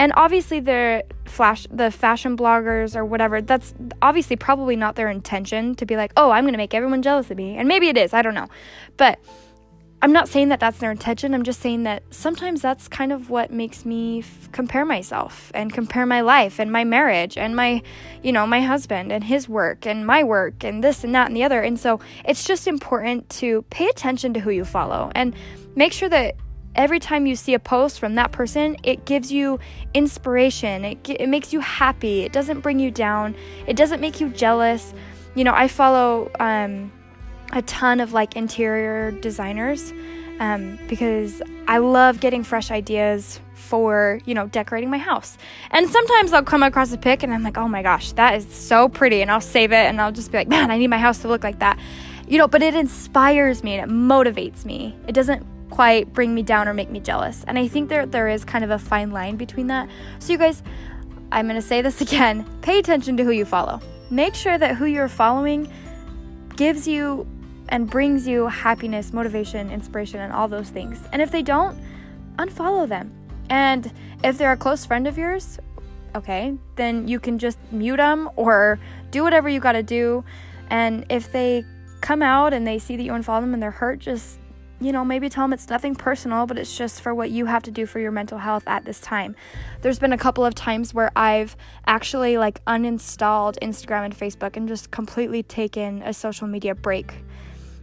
And 0.00 0.14
obviously 0.16 0.60
the 0.60 1.04
flash 1.26 1.66
the 1.70 1.90
fashion 1.90 2.34
bloggers 2.34 2.96
or 2.96 3.04
whatever, 3.04 3.42
that's 3.42 3.74
obviously 4.00 4.34
probably 4.34 4.74
not 4.74 4.96
their 4.96 5.10
intention 5.10 5.74
to 5.74 5.84
be 5.84 5.94
like, 5.94 6.14
"Oh, 6.16 6.30
I'm 6.30 6.44
going 6.44 6.54
to 6.54 6.58
make 6.58 6.72
everyone 6.72 7.02
jealous 7.02 7.30
of 7.30 7.36
me." 7.36 7.58
And 7.58 7.68
maybe 7.68 7.88
it 7.88 7.98
is, 7.98 8.14
I 8.14 8.22
don't 8.22 8.32
know. 8.32 8.48
But 8.96 9.18
I'm 10.00 10.12
not 10.12 10.30
saying 10.30 10.48
that 10.48 10.58
that's 10.58 10.78
their 10.78 10.90
intention. 10.90 11.34
I'm 11.34 11.42
just 11.42 11.60
saying 11.60 11.82
that 11.82 12.02
sometimes 12.08 12.62
that's 12.62 12.88
kind 12.88 13.12
of 13.12 13.28
what 13.28 13.52
makes 13.52 13.84
me 13.84 14.20
f- 14.20 14.50
compare 14.52 14.86
myself 14.86 15.52
and 15.54 15.70
compare 15.70 16.06
my 16.06 16.22
life 16.22 16.58
and 16.58 16.72
my 16.72 16.84
marriage 16.84 17.36
and 17.36 17.54
my, 17.54 17.82
you 18.22 18.32
know, 18.32 18.46
my 18.46 18.62
husband 18.62 19.12
and 19.12 19.22
his 19.22 19.50
work 19.50 19.84
and 19.86 20.06
my 20.06 20.24
work 20.24 20.64
and 20.64 20.82
this 20.82 21.04
and 21.04 21.14
that 21.14 21.26
and 21.26 21.36
the 21.36 21.44
other. 21.44 21.60
And 21.60 21.78
so 21.78 22.00
it's 22.24 22.44
just 22.44 22.66
important 22.66 23.28
to 23.40 23.60
pay 23.68 23.88
attention 23.88 24.32
to 24.32 24.40
who 24.40 24.48
you 24.48 24.64
follow 24.64 25.12
and 25.14 25.34
make 25.76 25.92
sure 25.92 26.08
that 26.08 26.36
every 26.80 26.98
time 26.98 27.26
you 27.26 27.36
see 27.36 27.54
a 27.54 27.58
post 27.58 28.00
from 28.00 28.14
that 28.16 28.32
person, 28.32 28.76
it 28.82 29.04
gives 29.04 29.30
you 29.30 29.58
inspiration. 29.94 30.84
It, 30.84 31.08
it 31.08 31.28
makes 31.28 31.52
you 31.52 31.60
happy. 31.60 32.22
It 32.22 32.32
doesn't 32.32 32.60
bring 32.60 32.78
you 32.80 32.90
down. 32.90 33.36
It 33.66 33.76
doesn't 33.76 34.00
make 34.00 34.20
you 34.20 34.30
jealous. 34.30 34.94
You 35.34 35.44
know, 35.44 35.54
I 35.54 35.68
follow, 35.68 36.30
um, 36.40 36.92
a 37.52 37.62
ton 37.62 38.00
of 38.00 38.12
like 38.12 38.36
interior 38.36 39.10
designers 39.10 39.92
um, 40.38 40.78
because 40.88 41.42
I 41.68 41.78
love 41.78 42.20
getting 42.20 42.42
fresh 42.42 42.70
ideas 42.70 43.40
for 43.54 44.20
you 44.24 44.34
know 44.34 44.46
decorating 44.48 44.90
my 44.90 44.98
house. 44.98 45.36
And 45.70 45.88
sometimes 45.88 46.32
I'll 46.32 46.42
come 46.42 46.62
across 46.62 46.92
a 46.92 46.98
pic 46.98 47.22
and 47.22 47.32
I'm 47.32 47.42
like, 47.42 47.58
oh 47.58 47.68
my 47.68 47.82
gosh, 47.82 48.12
that 48.12 48.34
is 48.34 48.52
so 48.52 48.88
pretty, 48.88 49.22
and 49.22 49.30
I'll 49.30 49.40
save 49.40 49.72
it 49.72 49.86
and 49.86 50.00
I'll 50.00 50.12
just 50.12 50.32
be 50.32 50.38
like, 50.38 50.48
man, 50.48 50.70
I 50.70 50.78
need 50.78 50.88
my 50.88 50.98
house 50.98 51.18
to 51.18 51.28
look 51.28 51.44
like 51.44 51.58
that, 51.60 51.78
you 52.26 52.38
know. 52.38 52.48
But 52.48 52.62
it 52.62 52.74
inspires 52.74 53.62
me 53.62 53.74
and 53.74 53.90
it 53.90 53.94
motivates 53.94 54.64
me. 54.64 54.96
It 55.06 55.12
doesn't 55.12 55.46
quite 55.70 56.12
bring 56.12 56.34
me 56.34 56.42
down 56.42 56.68
or 56.68 56.74
make 56.74 56.90
me 56.90 57.00
jealous. 57.00 57.44
And 57.46 57.58
I 57.58 57.68
think 57.68 57.88
there 57.88 58.06
there 58.06 58.28
is 58.28 58.44
kind 58.44 58.64
of 58.64 58.70
a 58.70 58.78
fine 58.78 59.10
line 59.10 59.36
between 59.36 59.68
that. 59.68 59.88
So 60.18 60.32
you 60.32 60.38
guys, 60.38 60.62
I'm 61.32 61.46
gonna 61.46 61.62
say 61.62 61.80
this 61.82 62.00
again: 62.06 62.44
pay 62.62 62.78
attention 62.78 63.16
to 63.16 63.24
who 63.24 63.30
you 63.30 63.44
follow. 63.44 63.80
Make 64.10 64.34
sure 64.34 64.58
that 64.58 64.76
who 64.76 64.86
you're 64.86 65.08
following 65.08 65.72
gives 66.56 66.86
you 66.86 67.26
and 67.68 67.88
brings 67.88 68.26
you 68.26 68.48
happiness, 68.48 69.12
motivation, 69.12 69.70
inspiration, 69.70 70.20
and 70.20 70.32
all 70.32 70.48
those 70.48 70.68
things. 70.68 71.00
And 71.12 71.22
if 71.22 71.30
they 71.30 71.42
don't, 71.42 71.78
unfollow 72.36 72.88
them. 72.88 73.12
And 73.48 73.92
if 74.24 74.36
they're 74.36 74.52
a 74.52 74.56
close 74.56 74.84
friend 74.84 75.06
of 75.06 75.16
yours, 75.16 75.58
okay, 76.16 76.56
then 76.74 77.06
you 77.06 77.20
can 77.20 77.38
just 77.38 77.58
mute 77.70 77.98
them 77.98 78.28
or 78.34 78.80
do 79.12 79.22
whatever 79.22 79.48
you 79.48 79.60
got 79.60 79.72
to 79.72 79.82
do. 79.82 80.24
And 80.68 81.06
if 81.08 81.30
they 81.30 81.64
come 82.00 82.22
out 82.22 82.52
and 82.52 82.66
they 82.66 82.78
see 82.78 82.96
that 82.96 83.02
you 83.02 83.12
unfollow 83.12 83.40
them 83.40 83.54
and 83.54 83.62
they're 83.62 83.70
hurt, 83.70 84.00
just 84.00 84.39
you 84.80 84.92
know, 84.92 85.04
maybe 85.04 85.28
tell 85.28 85.44
them 85.44 85.52
it's 85.52 85.68
nothing 85.68 85.94
personal, 85.94 86.46
but 86.46 86.58
it's 86.58 86.76
just 86.76 87.02
for 87.02 87.14
what 87.14 87.30
you 87.30 87.46
have 87.46 87.62
to 87.64 87.70
do 87.70 87.86
for 87.86 87.98
your 87.98 88.10
mental 88.10 88.38
health 88.38 88.64
at 88.66 88.84
this 88.84 89.00
time. 89.00 89.36
There's 89.82 89.98
been 89.98 90.12
a 90.12 90.18
couple 90.18 90.44
of 90.44 90.54
times 90.54 90.94
where 90.94 91.10
I've 91.14 91.56
actually 91.86 92.38
like 92.38 92.64
uninstalled 92.64 93.58
Instagram 93.60 94.06
and 94.06 94.16
Facebook 94.16 94.56
and 94.56 94.66
just 94.66 94.90
completely 94.90 95.42
taken 95.42 96.02
a 96.02 96.14
social 96.14 96.46
media 96.46 96.74
break 96.74 97.14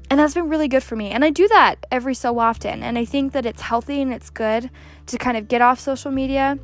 and 0.10 0.20
that's 0.20 0.34
been 0.34 0.50
really 0.50 0.68
good 0.68 0.84
for 0.84 0.96
me. 0.96 1.10
And 1.10 1.25
I 1.25 1.30
do 1.30 1.48
that 1.50 1.86
every 1.92 2.13
so 2.13 2.39
often. 2.39 2.82
And 2.82 2.98
I 2.98 3.06
think 3.06 3.34
that 3.34 3.46
it's 3.46 3.62
healthy 3.62 4.01
and 4.01 4.13
it's 4.13 4.30
good 4.30 4.70
to 5.08 5.18
kind 5.18 5.36
of 5.36 5.48
get 5.48 5.62
off 5.62 5.80
social 5.80 6.12
media 6.12 6.58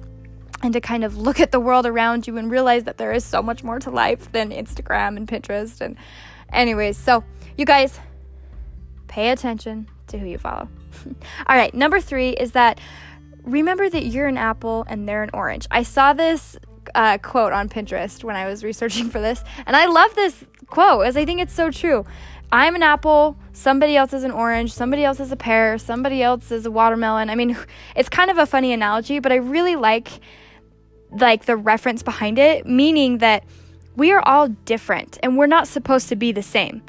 and 0.61 0.71
to 0.73 0.79
kind 0.79 1.03
of 1.03 1.17
look 1.17 1.41
at 1.41 1.51
the 1.51 1.59
world 1.59 1.85
around 1.85 2.25
you 2.25 2.37
and 2.37 2.49
realize 2.49 2.85
that 2.85 2.97
there 2.97 3.11
is 3.11 3.25
so 3.25 3.41
much 3.41 3.63
more 3.63 3.79
to 3.79 3.89
life 3.89 4.31
than 4.31 4.51
Instagram 4.51 5.17
and 5.17 5.27
Pinterest. 5.27 5.81
And, 5.81 5.97
anyways, 6.53 6.97
so 6.97 7.25
you 7.57 7.65
guys 7.65 7.99
pay 9.09 9.29
attention 9.29 9.89
to 10.13 10.19
who 10.19 10.27
you 10.27 10.37
follow. 10.37 10.69
All 11.47 11.55
right, 11.55 11.73
number 11.73 11.99
three 11.99 12.29
is 12.29 12.53
that 12.53 12.79
remember 13.43 13.89
that 13.89 14.05
you're 14.05 14.27
an 14.27 14.37
apple 14.37 14.85
and 14.87 15.07
they're 15.07 15.23
an 15.23 15.31
orange. 15.33 15.67
I 15.69 15.83
saw 15.83 16.13
this 16.13 16.57
uh, 16.95 17.17
quote 17.17 17.51
on 17.51 17.67
Pinterest 17.67 18.23
when 18.23 18.35
I 18.35 18.47
was 18.47 18.63
researching 18.63 19.09
for 19.09 19.19
this, 19.19 19.43
and 19.65 19.75
I 19.75 19.85
love 19.87 20.15
this 20.15 20.45
quote 20.67 21.05
as 21.05 21.17
I 21.17 21.25
think 21.25 21.41
it's 21.41 21.53
so 21.53 21.69
true. 21.69 22.05
I'm 22.51 22.75
an 22.75 22.83
apple, 22.83 23.35
somebody 23.51 23.97
else 23.97 24.13
is 24.13 24.23
an 24.23 24.29
orange, 24.31 24.71
somebody 24.71 25.03
else 25.03 25.19
is 25.19 25.31
a 25.31 25.35
pear, 25.35 25.79
somebody 25.79 26.21
else 26.21 26.51
is 26.51 26.67
a 26.67 26.71
watermelon. 26.71 27.29
I 27.29 27.35
mean, 27.35 27.57
it's 27.95 28.09
kind 28.09 28.29
of 28.31 28.37
a 28.37 28.45
funny 28.45 28.71
analogy, 28.71 29.19
but 29.19 29.31
I 29.31 29.35
really 29.35 29.75
like 29.75 30.09
like 31.11 31.45
the 31.45 31.55
reference 31.55 32.01
behind 32.01 32.39
it, 32.39 32.65
meaning 32.65 33.19
that 33.19 33.43
we 33.95 34.11
are 34.11 34.21
all 34.21 34.47
different 34.47 35.19
and 35.21 35.37
we're 35.37 35.45
not 35.45 35.67
supposed 35.67 36.09
to 36.09 36.15
be 36.15 36.31
the 36.31 36.41
same. 36.41 36.81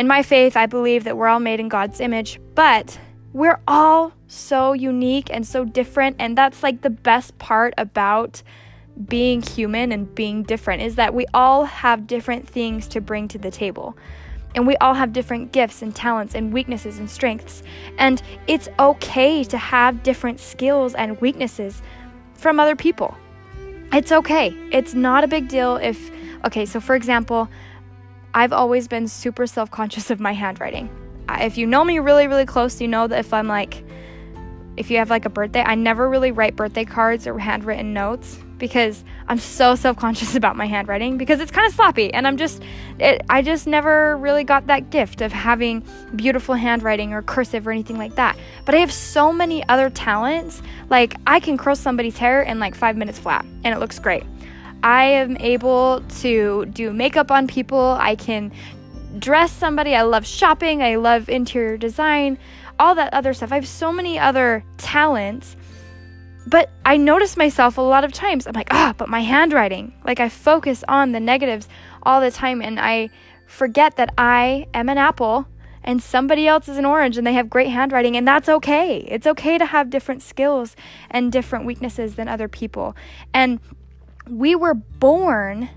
In 0.00 0.06
my 0.06 0.22
faith, 0.22 0.56
I 0.56 0.64
believe 0.64 1.04
that 1.04 1.18
we're 1.18 1.26
all 1.26 1.40
made 1.40 1.60
in 1.60 1.68
God's 1.68 2.00
image, 2.00 2.40
but 2.54 2.98
we're 3.34 3.60
all 3.68 4.14
so 4.28 4.72
unique 4.72 5.28
and 5.30 5.46
so 5.46 5.62
different 5.62 6.16
and 6.18 6.38
that's 6.38 6.62
like 6.62 6.80
the 6.80 6.88
best 6.88 7.36
part 7.36 7.74
about 7.76 8.42
being 9.08 9.42
human 9.42 9.92
and 9.92 10.14
being 10.14 10.42
different 10.42 10.80
is 10.80 10.94
that 10.94 11.12
we 11.12 11.26
all 11.34 11.66
have 11.66 12.06
different 12.06 12.48
things 12.48 12.88
to 12.88 13.02
bring 13.02 13.28
to 13.28 13.36
the 13.36 13.50
table. 13.50 13.94
And 14.54 14.66
we 14.66 14.74
all 14.78 14.94
have 14.94 15.12
different 15.12 15.52
gifts 15.52 15.82
and 15.82 15.94
talents 15.94 16.34
and 16.34 16.50
weaknesses 16.50 16.98
and 16.98 17.10
strengths. 17.10 17.62
And 17.98 18.22
it's 18.46 18.70
okay 18.78 19.44
to 19.44 19.58
have 19.58 20.02
different 20.02 20.40
skills 20.40 20.94
and 20.94 21.20
weaknesses 21.20 21.82
from 22.32 22.58
other 22.58 22.74
people. 22.74 23.14
It's 23.92 24.12
okay. 24.12 24.56
It's 24.72 24.94
not 24.94 25.24
a 25.24 25.28
big 25.28 25.48
deal 25.48 25.76
if, 25.76 26.10
okay, 26.46 26.64
so 26.64 26.80
for 26.80 26.94
example, 26.94 27.50
I've 28.34 28.52
always 28.52 28.88
been 28.88 29.08
super 29.08 29.46
self 29.46 29.70
conscious 29.70 30.10
of 30.10 30.20
my 30.20 30.32
handwriting. 30.32 30.88
If 31.28 31.58
you 31.58 31.66
know 31.66 31.84
me 31.84 31.98
really, 31.98 32.26
really 32.26 32.46
close, 32.46 32.80
you 32.80 32.88
know 32.88 33.06
that 33.06 33.18
if 33.18 33.32
I'm 33.32 33.48
like, 33.48 33.84
if 34.76 34.90
you 34.90 34.98
have 34.98 35.10
like 35.10 35.24
a 35.24 35.30
birthday, 35.30 35.62
I 35.62 35.74
never 35.74 36.08
really 36.08 36.32
write 36.32 36.56
birthday 36.56 36.84
cards 36.84 37.26
or 37.26 37.38
handwritten 37.38 37.92
notes 37.92 38.38
because 38.58 39.04
I'm 39.26 39.38
so 39.38 39.74
self-conscious 39.74 40.34
about 40.36 40.54
my 40.54 40.66
handwriting 40.66 41.18
because 41.18 41.40
it's 41.40 41.50
kind 41.50 41.66
of 41.66 41.74
sloppy 41.74 42.12
and 42.12 42.26
I'm 42.26 42.36
just 42.36 42.62
it, 42.98 43.22
I 43.28 43.42
just 43.42 43.66
never 43.66 44.16
really 44.18 44.44
got 44.44 44.66
that 44.68 44.90
gift 44.90 45.22
of 45.22 45.32
having 45.32 45.82
beautiful 46.14 46.54
handwriting 46.54 47.12
or 47.12 47.22
cursive 47.22 47.66
or 47.66 47.72
anything 47.72 47.98
like 47.98 48.14
that. 48.14 48.36
But 48.64 48.74
I 48.74 48.78
have 48.78 48.92
so 48.92 49.32
many 49.32 49.66
other 49.68 49.90
talents. 49.90 50.62
Like 50.88 51.16
I 51.26 51.40
can 51.40 51.58
curl 51.58 51.74
somebody's 51.74 52.16
hair 52.16 52.42
in 52.42 52.60
like 52.60 52.74
5 52.74 52.96
minutes 52.96 53.18
flat 53.18 53.44
and 53.64 53.74
it 53.74 53.78
looks 53.80 53.98
great. 53.98 54.24
I 54.82 55.04
am 55.04 55.36
able 55.38 56.02
to 56.20 56.66
do 56.66 56.92
makeup 56.92 57.30
on 57.30 57.46
people. 57.46 57.96
I 58.00 58.16
can 58.16 58.52
dress 59.18 59.52
somebody. 59.52 59.94
I 59.94 60.02
love 60.02 60.26
shopping. 60.26 60.82
I 60.82 60.96
love 60.96 61.28
interior 61.28 61.76
design, 61.76 62.38
all 62.78 62.94
that 62.94 63.12
other 63.12 63.34
stuff. 63.34 63.52
I 63.52 63.56
have 63.56 63.68
so 63.68 63.92
many 63.92 64.18
other 64.18 64.64
talents 64.78 65.56
but 66.46 66.70
I 66.84 66.96
notice 66.96 67.36
myself 67.36 67.78
a 67.78 67.82
lot 67.82 68.04
of 68.04 68.12
times. 68.12 68.46
I'm 68.46 68.54
like, 68.54 68.72
ah, 68.72 68.94
but 68.96 69.08
my 69.08 69.20
handwriting. 69.20 69.92
Like 70.04 70.20
I 70.20 70.28
focus 70.28 70.82
on 70.88 71.12
the 71.12 71.20
negatives 71.20 71.68
all 72.02 72.20
the 72.20 72.30
time 72.30 72.62
and 72.62 72.80
I 72.80 73.10
forget 73.46 73.96
that 73.96 74.12
I 74.16 74.66
am 74.74 74.88
an 74.88 74.98
apple 74.98 75.46
and 75.82 76.02
somebody 76.02 76.46
else 76.46 76.68
is 76.68 76.76
an 76.76 76.84
orange 76.84 77.16
and 77.16 77.26
they 77.26 77.32
have 77.34 77.48
great 77.48 77.68
handwriting 77.68 78.16
and 78.16 78.26
that's 78.26 78.48
okay. 78.48 78.98
It's 79.08 79.26
okay 79.26 79.58
to 79.58 79.66
have 79.66 79.90
different 79.90 80.22
skills 80.22 80.76
and 81.10 81.30
different 81.30 81.64
weaknesses 81.66 82.16
than 82.16 82.28
other 82.28 82.48
people. 82.48 82.96
And 83.32 83.60
we 84.30 84.54
were 84.54 84.74
born 84.74 85.68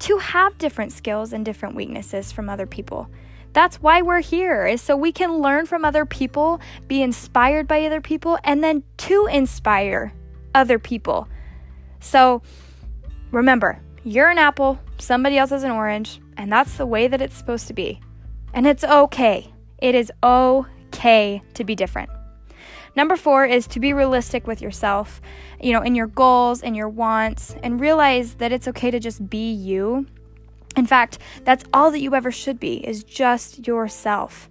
to 0.00 0.18
have 0.18 0.58
different 0.58 0.92
skills 0.92 1.32
and 1.32 1.44
different 1.44 1.74
weaknesses 1.74 2.30
from 2.30 2.48
other 2.48 2.66
people. 2.66 3.08
That's 3.52 3.80
why 3.80 4.02
we're 4.02 4.20
here, 4.20 4.66
is 4.66 4.82
so 4.82 4.96
we 4.96 5.12
can 5.12 5.38
learn 5.38 5.66
from 5.66 5.84
other 5.84 6.04
people, 6.04 6.60
be 6.88 7.02
inspired 7.02 7.66
by 7.68 7.86
other 7.86 8.00
people, 8.00 8.38
and 8.44 8.62
then 8.62 8.82
to 8.98 9.26
inspire 9.26 10.12
other 10.54 10.78
people. 10.78 11.28
So 12.00 12.42
remember, 13.30 13.80
you're 14.02 14.28
an 14.28 14.38
apple, 14.38 14.78
somebody 14.98 15.38
else 15.38 15.52
is 15.52 15.62
an 15.62 15.70
orange, 15.70 16.20
and 16.36 16.52
that's 16.52 16.76
the 16.76 16.86
way 16.86 17.06
that 17.06 17.22
it's 17.22 17.36
supposed 17.36 17.68
to 17.68 17.74
be. 17.74 18.00
And 18.52 18.66
it's 18.66 18.84
okay. 18.84 19.52
It 19.78 19.94
is 19.94 20.12
okay 20.22 21.42
to 21.54 21.64
be 21.64 21.74
different. 21.74 22.10
Number 22.96 23.16
four 23.16 23.44
is 23.44 23.66
to 23.68 23.80
be 23.80 23.92
realistic 23.92 24.46
with 24.46 24.62
yourself, 24.62 25.20
you 25.60 25.72
know, 25.72 25.82
in 25.82 25.94
your 25.94 26.06
goals 26.06 26.62
and 26.62 26.76
your 26.76 26.88
wants, 26.88 27.56
and 27.62 27.80
realize 27.80 28.34
that 28.34 28.52
it's 28.52 28.68
okay 28.68 28.90
to 28.90 29.00
just 29.00 29.28
be 29.28 29.50
you 29.50 30.06
in 30.76 30.86
fact, 30.86 31.18
that's 31.44 31.64
all 31.72 31.90
that 31.90 32.00
you 32.00 32.14
ever 32.14 32.32
should 32.32 32.58
be, 32.58 32.86
is 32.86 33.04
just 33.04 33.66
yourself. 33.66 34.48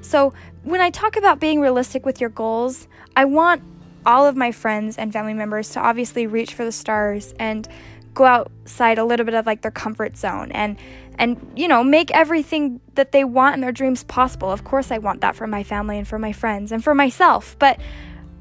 So, 0.00 0.32
when 0.62 0.80
I 0.80 0.90
talk 0.90 1.16
about 1.16 1.40
being 1.40 1.60
realistic 1.60 2.06
with 2.06 2.20
your 2.20 2.30
goals, 2.30 2.88
I 3.14 3.24
want 3.24 3.62
all 4.04 4.26
of 4.26 4.36
my 4.36 4.52
friends 4.52 4.96
and 4.96 5.12
family 5.12 5.34
members 5.34 5.70
to 5.70 5.80
obviously 5.80 6.26
reach 6.26 6.54
for 6.54 6.64
the 6.64 6.72
stars 6.72 7.34
and 7.38 7.68
go 8.16 8.24
outside 8.24 8.98
a 8.98 9.04
little 9.04 9.24
bit 9.24 9.34
of 9.34 9.46
like 9.46 9.62
their 9.62 9.70
comfort 9.70 10.16
zone 10.16 10.50
and 10.52 10.76
and 11.18 11.38
you 11.54 11.68
know 11.68 11.84
make 11.84 12.10
everything 12.10 12.80
that 12.94 13.12
they 13.12 13.22
want 13.22 13.54
in 13.54 13.60
their 13.60 13.70
dreams 13.70 14.02
possible. 14.04 14.50
Of 14.50 14.64
course 14.64 14.90
i 14.90 14.98
want 14.98 15.20
that 15.20 15.36
for 15.36 15.46
my 15.46 15.62
family 15.62 15.98
and 15.98 16.08
for 16.08 16.18
my 16.18 16.32
friends 16.32 16.72
and 16.72 16.82
for 16.82 16.94
myself 16.94 17.56
but 17.58 17.78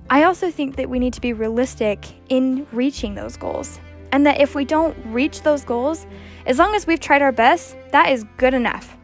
i 0.09 0.23
also 0.23 0.49
think 0.49 0.77
that 0.77 0.89
we 0.89 0.97
need 0.97 1.13
to 1.13 1.21
be 1.21 1.33
realistic 1.33 2.05
in 2.29 2.65
reaching 2.71 3.15
those 3.15 3.37
goals 3.37 3.79
and 4.11 4.25
that 4.25 4.39
if 4.39 4.55
we 4.55 4.63
don't 4.65 4.95
reach 5.07 5.41
those 5.41 5.65
goals 5.65 6.07
as 6.47 6.57
long 6.57 6.73
as 6.73 6.87
we've 6.87 7.01
tried 7.01 7.21
our 7.21 7.33
best 7.33 7.75
that 7.91 8.09
is 8.09 8.25
good 8.37 8.53
enough. 8.53 8.97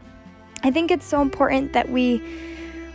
I 0.64 0.70
think 0.70 0.90
it's 0.90 1.06
so 1.06 1.20
important 1.20 1.72
that 1.72 1.90
we 1.90 2.22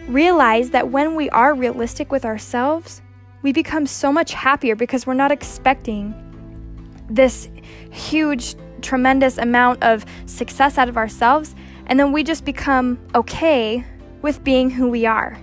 realize 0.07 0.71
that 0.71 0.89
when 0.89 1.15
we 1.15 1.29
are 1.29 1.53
realistic 1.53 2.11
with 2.11 2.25
ourselves 2.25 3.01
we 3.43 3.53
become 3.53 3.85
so 3.85 4.11
much 4.11 4.33
happier 4.33 4.75
because 4.75 5.05
we're 5.05 5.13
not 5.13 5.31
expecting 5.31 6.15
this 7.09 7.49
huge 7.91 8.55
tremendous 8.81 9.37
amount 9.37 9.83
of 9.83 10.05
success 10.25 10.77
out 10.77 10.89
of 10.89 10.97
ourselves, 10.97 11.55
and 11.87 11.99
then 11.99 12.11
we 12.11 12.23
just 12.23 12.45
become 12.45 12.99
okay 13.15 13.83
with 14.21 14.43
being 14.43 14.69
who 14.69 14.89
we 14.89 15.05
are. 15.05 15.37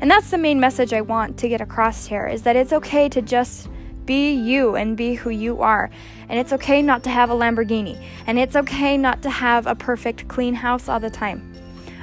And 0.00 0.10
that's 0.10 0.30
the 0.30 0.38
main 0.38 0.60
message 0.60 0.92
I 0.92 1.00
want 1.00 1.38
to 1.38 1.48
get 1.48 1.60
across 1.60 2.06
here 2.06 2.26
is 2.26 2.42
that 2.42 2.56
it's 2.56 2.72
okay 2.72 3.08
to 3.08 3.22
just 3.22 3.68
be 4.04 4.32
you 4.32 4.76
and 4.76 4.96
be 4.96 5.14
who 5.14 5.30
you 5.30 5.62
are. 5.62 5.90
And 6.28 6.38
it's 6.38 6.52
okay 6.52 6.82
not 6.82 7.02
to 7.04 7.10
have 7.10 7.30
a 7.30 7.34
Lamborghini. 7.34 8.00
And 8.26 8.38
it's 8.38 8.54
okay 8.56 8.96
not 8.96 9.22
to 9.22 9.30
have 9.30 9.66
a 9.66 9.74
perfect 9.74 10.28
clean 10.28 10.54
house 10.54 10.88
all 10.88 11.00
the 11.00 11.10
time. 11.10 11.52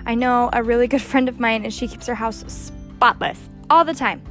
I 0.05 0.15
know 0.15 0.49
a 0.51 0.63
really 0.63 0.87
good 0.87 1.01
friend 1.11 1.29
of 1.29 1.39
mine 1.39 1.63
and 1.63 1.73
she 1.73 1.87
keeps 1.87 2.07
her 2.07 2.15
house 2.15 2.43
spotless 2.47 3.39
all 3.69 3.85
the 3.85 3.93
time 3.93 4.21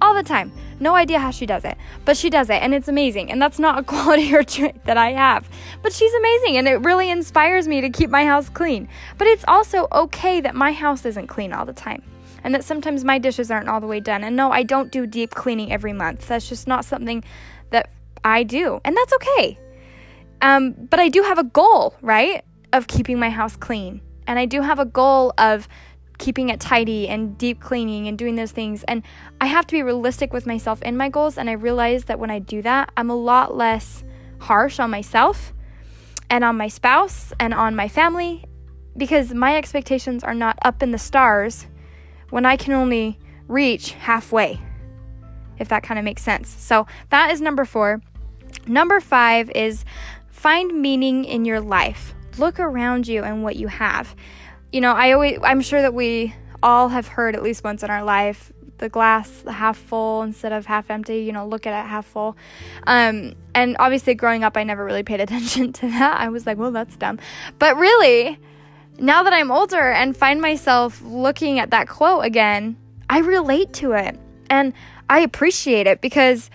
all 0.00 0.14
the 0.14 0.22
time. 0.22 0.52
No 0.78 0.94
idea 0.94 1.18
how 1.18 1.30
she 1.30 1.46
does 1.46 1.64
it, 1.64 1.76
but 2.04 2.16
she 2.16 2.30
does 2.30 2.48
it 2.48 2.62
and 2.62 2.74
it's 2.74 2.88
amazing. 2.88 3.30
And 3.30 3.40
that's 3.40 3.58
not 3.58 3.78
a 3.78 3.82
quality 3.92 4.34
or 4.34 4.42
trait 4.42 4.84
that 4.84 4.96
I 4.96 5.12
have. 5.12 5.48
But 5.82 5.92
she's 5.92 6.12
amazing 6.14 6.56
and 6.56 6.68
it 6.68 6.80
really 6.80 7.10
inspires 7.10 7.68
me 7.68 7.80
to 7.80 7.90
keep 7.90 8.10
my 8.10 8.24
house 8.24 8.48
clean. 8.48 8.88
But 9.18 9.28
it's 9.28 9.44
also 9.46 9.88
okay 9.92 10.40
that 10.40 10.54
my 10.54 10.72
house 10.72 11.04
isn't 11.04 11.26
clean 11.26 11.52
all 11.52 11.66
the 11.66 11.72
time. 11.72 12.02
And 12.42 12.54
that 12.54 12.64
sometimes 12.64 13.04
my 13.04 13.18
dishes 13.18 13.50
aren't 13.50 13.68
all 13.68 13.80
the 13.80 13.86
way 13.86 14.00
done. 14.00 14.24
And 14.24 14.34
no, 14.34 14.50
I 14.50 14.62
don't 14.62 14.90
do 14.90 15.06
deep 15.06 15.30
cleaning 15.30 15.72
every 15.72 15.92
month. 15.92 16.28
That's 16.28 16.48
just 16.48 16.66
not 16.66 16.86
something 16.86 17.22
that 17.68 17.90
I 18.24 18.44
do. 18.44 18.80
And 18.84 18.96
that's 18.96 19.12
okay. 19.14 19.58
Um, 20.40 20.72
but 20.72 20.98
I 20.98 21.08
do 21.08 21.22
have 21.22 21.38
a 21.38 21.44
goal, 21.44 21.94
right? 22.00 22.42
Of 22.72 22.86
keeping 22.86 23.18
my 23.18 23.28
house 23.28 23.56
clean. 23.56 24.00
And 24.26 24.38
I 24.38 24.46
do 24.46 24.62
have 24.62 24.78
a 24.78 24.84
goal 24.84 25.34
of 25.36 25.68
keeping 26.20 26.50
it 26.50 26.60
tidy 26.60 27.08
and 27.08 27.36
deep 27.38 27.60
cleaning 27.60 28.06
and 28.06 28.16
doing 28.16 28.36
those 28.36 28.52
things. 28.52 28.84
And 28.84 29.02
I 29.40 29.46
have 29.46 29.66
to 29.66 29.72
be 29.72 29.82
realistic 29.82 30.32
with 30.32 30.46
myself 30.46 30.78
and 30.82 30.96
my 30.96 31.08
goals. 31.08 31.38
And 31.38 31.50
I 31.50 31.54
realize 31.54 32.04
that 32.04 32.20
when 32.20 32.30
I 32.30 32.38
do 32.38 32.62
that, 32.62 32.92
I'm 32.96 33.10
a 33.10 33.16
lot 33.16 33.56
less 33.56 34.04
harsh 34.38 34.78
on 34.78 34.90
myself 34.90 35.52
and 36.28 36.44
on 36.44 36.56
my 36.56 36.68
spouse 36.68 37.32
and 37.40 37.52
on 37.52 37.74
my 37.74 37.88
family 37.88 38.44
because 38.96 39.32
my 39.32 39.56
expectations 39.56 40.22
are 40.22 40.34
not 40.34 40.58
up 40.62 40.82
in 40.82 40.92
the 40.92 40.98
stars 40.98 41.66
when 42.28 42.44
I 42.44 42.56
can 42.56 42.74
only 42.74 43.18
reach 43.48 43.92
halfway, 43.92 44.60
if 45.58 45.68
that 45.68 45.82
kind 45.82 45.98
of 45.98 46.04
makes 46.04 46.22
sense. 46.22 46.48
So 46.48 46.86
that 47.08 47.30
is 47.32 47.40
number 47.40 47.64
four. 47.64 48.02
Number 48.66 49.00
five 49.00 49.50
is 49.50 49.84
find 50.30 50.80
meaning 50.80 51.24
in 51.24 51.44
your 51.44 51.60
life. 51.60 52.14
Look 52.38 52.60
around 52.60 53.08
you 53.08 53.24
and 53.24 53.42
what 53.42 53.56
you 53.56 53.68
have 53.68 54.14
you 54.72 54.80
know, 54.80 54.92
I 54.92 55.12
always, 55.12 55.38
I'm 55.42 55.60
sure 55.60 55.82
that 55.82 55.94
we 55.94 56.34
all 56.62 56.88
have 56.88 57.08
heard 57.08 57.34
at 57.34 57.42
least 57.42 57.64
once 57.64 57.82
in 57.82 57.90
our 57.90 58.04
life 58.04 58.52
the 58.80 58.88
glass 58.88 59.44
half 59.46 59.76
full 59.76 60.22
instead 60.22 60.52
of 60.52 60.66
half 60.66 60.90
empty, 60.90 61.18
you 61.18 61.32
know, 61.32 61.46
look 61.46 61.66
at 61.66 61.78
it 61.78 61.88
half 61.88 62.06
full. 62.06 62.36
Um, 62.86 63.34
and 63.54 63.76
obviously, 63.78 64.14
growing 64.14 64.42
up, 64.42 64.56
I 64.56 64.64
never 64.64 64.84
really 64.84 65.02
paid 65.02 65.20
attention 65.26 65.72
to 65.74 65.88
that. 65.88 66.20
I 66.20 66.28
was 66.30 66.46
like, 66.46 66.58
well, 66.58 66.72
that's 66.72 66.96
dumb. 66.96 67.18
But 67.58 67.76
really, 67.76 68.38
now 68.98 69.22
that 69.22 69.32
I'm 69.32 69.50
older 69.50 69.92
and 69.92 70.16
find 70.16 70.40
myself 70.40 71.00
looking 71.02 71.58
at 71.58 71.70
that 71.70 71.88
quote 71.88 72.24
again, 72.24 72.76
I 73.08 73.18
relate 73.18 73.72
to 73.74 73.92
it 73.92 74.18
and 74.48 74.72
I 75.08 75.20
appreciate 75.20 75.86
it 75.86 76.00
because 76.00 76.50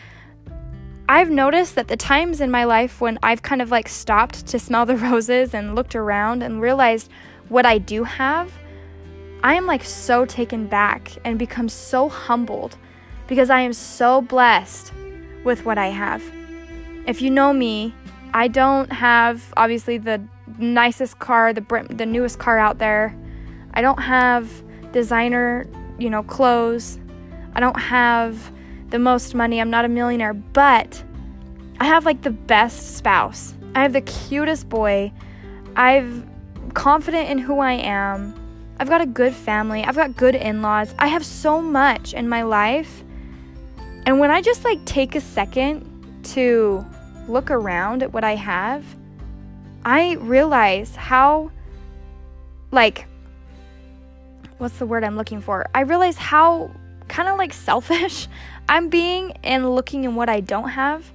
I've 1.07 1.29
noticed 1.29 1.75
that 1.75 1.87
the 1.87 1.97
times 1.97 2.41
in 2.41 2.49
my 2.49 2.63
life 2.63 3.01
when 3.01 3.19
I've 3.21 3.41
kind 3.41 3.61
of 3.61 3.69
like 3.69 3.87
stopped 3.87 4.47
to 4.47 4.59
smell 4.59 4.85
the 4.85 4.97
roses 5.11 5.53
and 5.53 5.75
looked 5.75 5.95
around 5.95 6.41
and 6.41 6.61
realized, 6.61 7.11
what 7.49 7.65
I 7.65 7.77
do 7.77 8.03
have, 8.03 8.51
I 9.43 9.53
am 9.53 9.65
like 9.65 9.84
so 9.84 10.25
taken 10.25 10.67
back 10.67 11.12
and 11.23 11.38
become 11.38 11.69
so 11.69 12.10
humbled 12.10 12.77
because 13.27 13.49
I 13.49 13.62
am 13.62 13.73
so 13.73 14.21
blessed 14.21 14.91
with 15.43 15.65
what 15.65 15.77
I 15.77 15.88
have. 15.88 16.23
If 17.05 17.21
you 17.21 17.29
know 17.29 17.53
me, 17.53 17.93
I 18.34 18.47
don't 18.47 18.91
have 18.91 19.53
obviously 19.55 19.97
the 19.97 20.21
nicest 20.58 21.19
car, 21.19 21.53
the 21.53 21.62
the 21.89 22.05
newest 22.05 22.39
car 22.39 22.58
out 22.58 22.79
there. 22.79 23.15
I 23.73 23.81
don't 23.81 23.99
have 23.99 24.49
designer, 24.91 25.67
you 25.99 26.10
know, 26.10 26.23
clothes. 26.23 26.99
I 27.53 27.60
don't 27.60 27.79
have 27.79 28.51
the 28.89 28.99
most 28.99 29.36
money. 29.36 29.62
I'm 29.62 29.69
not 29.69 29.86
a 29.86 29.89
millionaire, 29.89 30.34
but 30.34 31.03
I 31.79 31.86
have 31.86 32.05
like 32.05 32.21
the 32.23 32.31
best 32.31 32.95
spouse. 32.95 33.53
I 33.75 33.81
have 33.81 33.93
the 33.93 34.01
cutest 34.01 34.69
boy. 34.69 35.12
I've 35.75 36.25
confident 36.75 37.29
in 37.29 37.39
who 37.39 37.59
I 37.59 37.73
am. 37.73 38.35
I've 38.79 38.89
got 38.89 39.01
a 39.01 39.07
good 39.07 39.33
family. 39.33 39.83
I've 39.83 39.95
got 39.95 40.15
good 40.15 40.35
in 40.35 40.61
laws. 40.61 40.93
I 40.99 41.07
have 41.07 41.25
so 41.25 41.61
much 41.61 42.13
in 42.13 42.29
my 42.29 42.43
life. 42.43 43.03
And 44.05 44.19
when 44.19 44.29
I 44.29 44.41
just 44.41 44.63
like 44.63 44.83
take 44.85 45.15
a 45.15 45.21
second 45.21 45.89
to 46.35 46.85
look 47.27 47.49
around 47.49 48.03
at 48.03 48.13
what 48.13 48.23
I 48.23 48.35
have, 48.35 48.83
I 49.83 50.15
realize 50.15 50.95
how, 50.95 51.49
like, 52.71 53.07
what's 54.57 54.77
the 54.77 54.85
word 54.85 55.03
I'm 55.03 55.15
looking 55.15 55.41
for? 55.41 55.67
I 55.73 55.81
realize 55.81 56.17
how 56.17 56.69
kind 57.07 57.29
of 57.29 57.38
like 57.38 57.53
selfish 57.67 58.27
I'm 58.67 58.89
being 58.89 59.31
and 59.43 59.73
looking 59.73 60.03
in 60.03 60.15
what 60.15 60.29
I 60.29 60.41
don't 60.41 60.69
have 60.69 61.09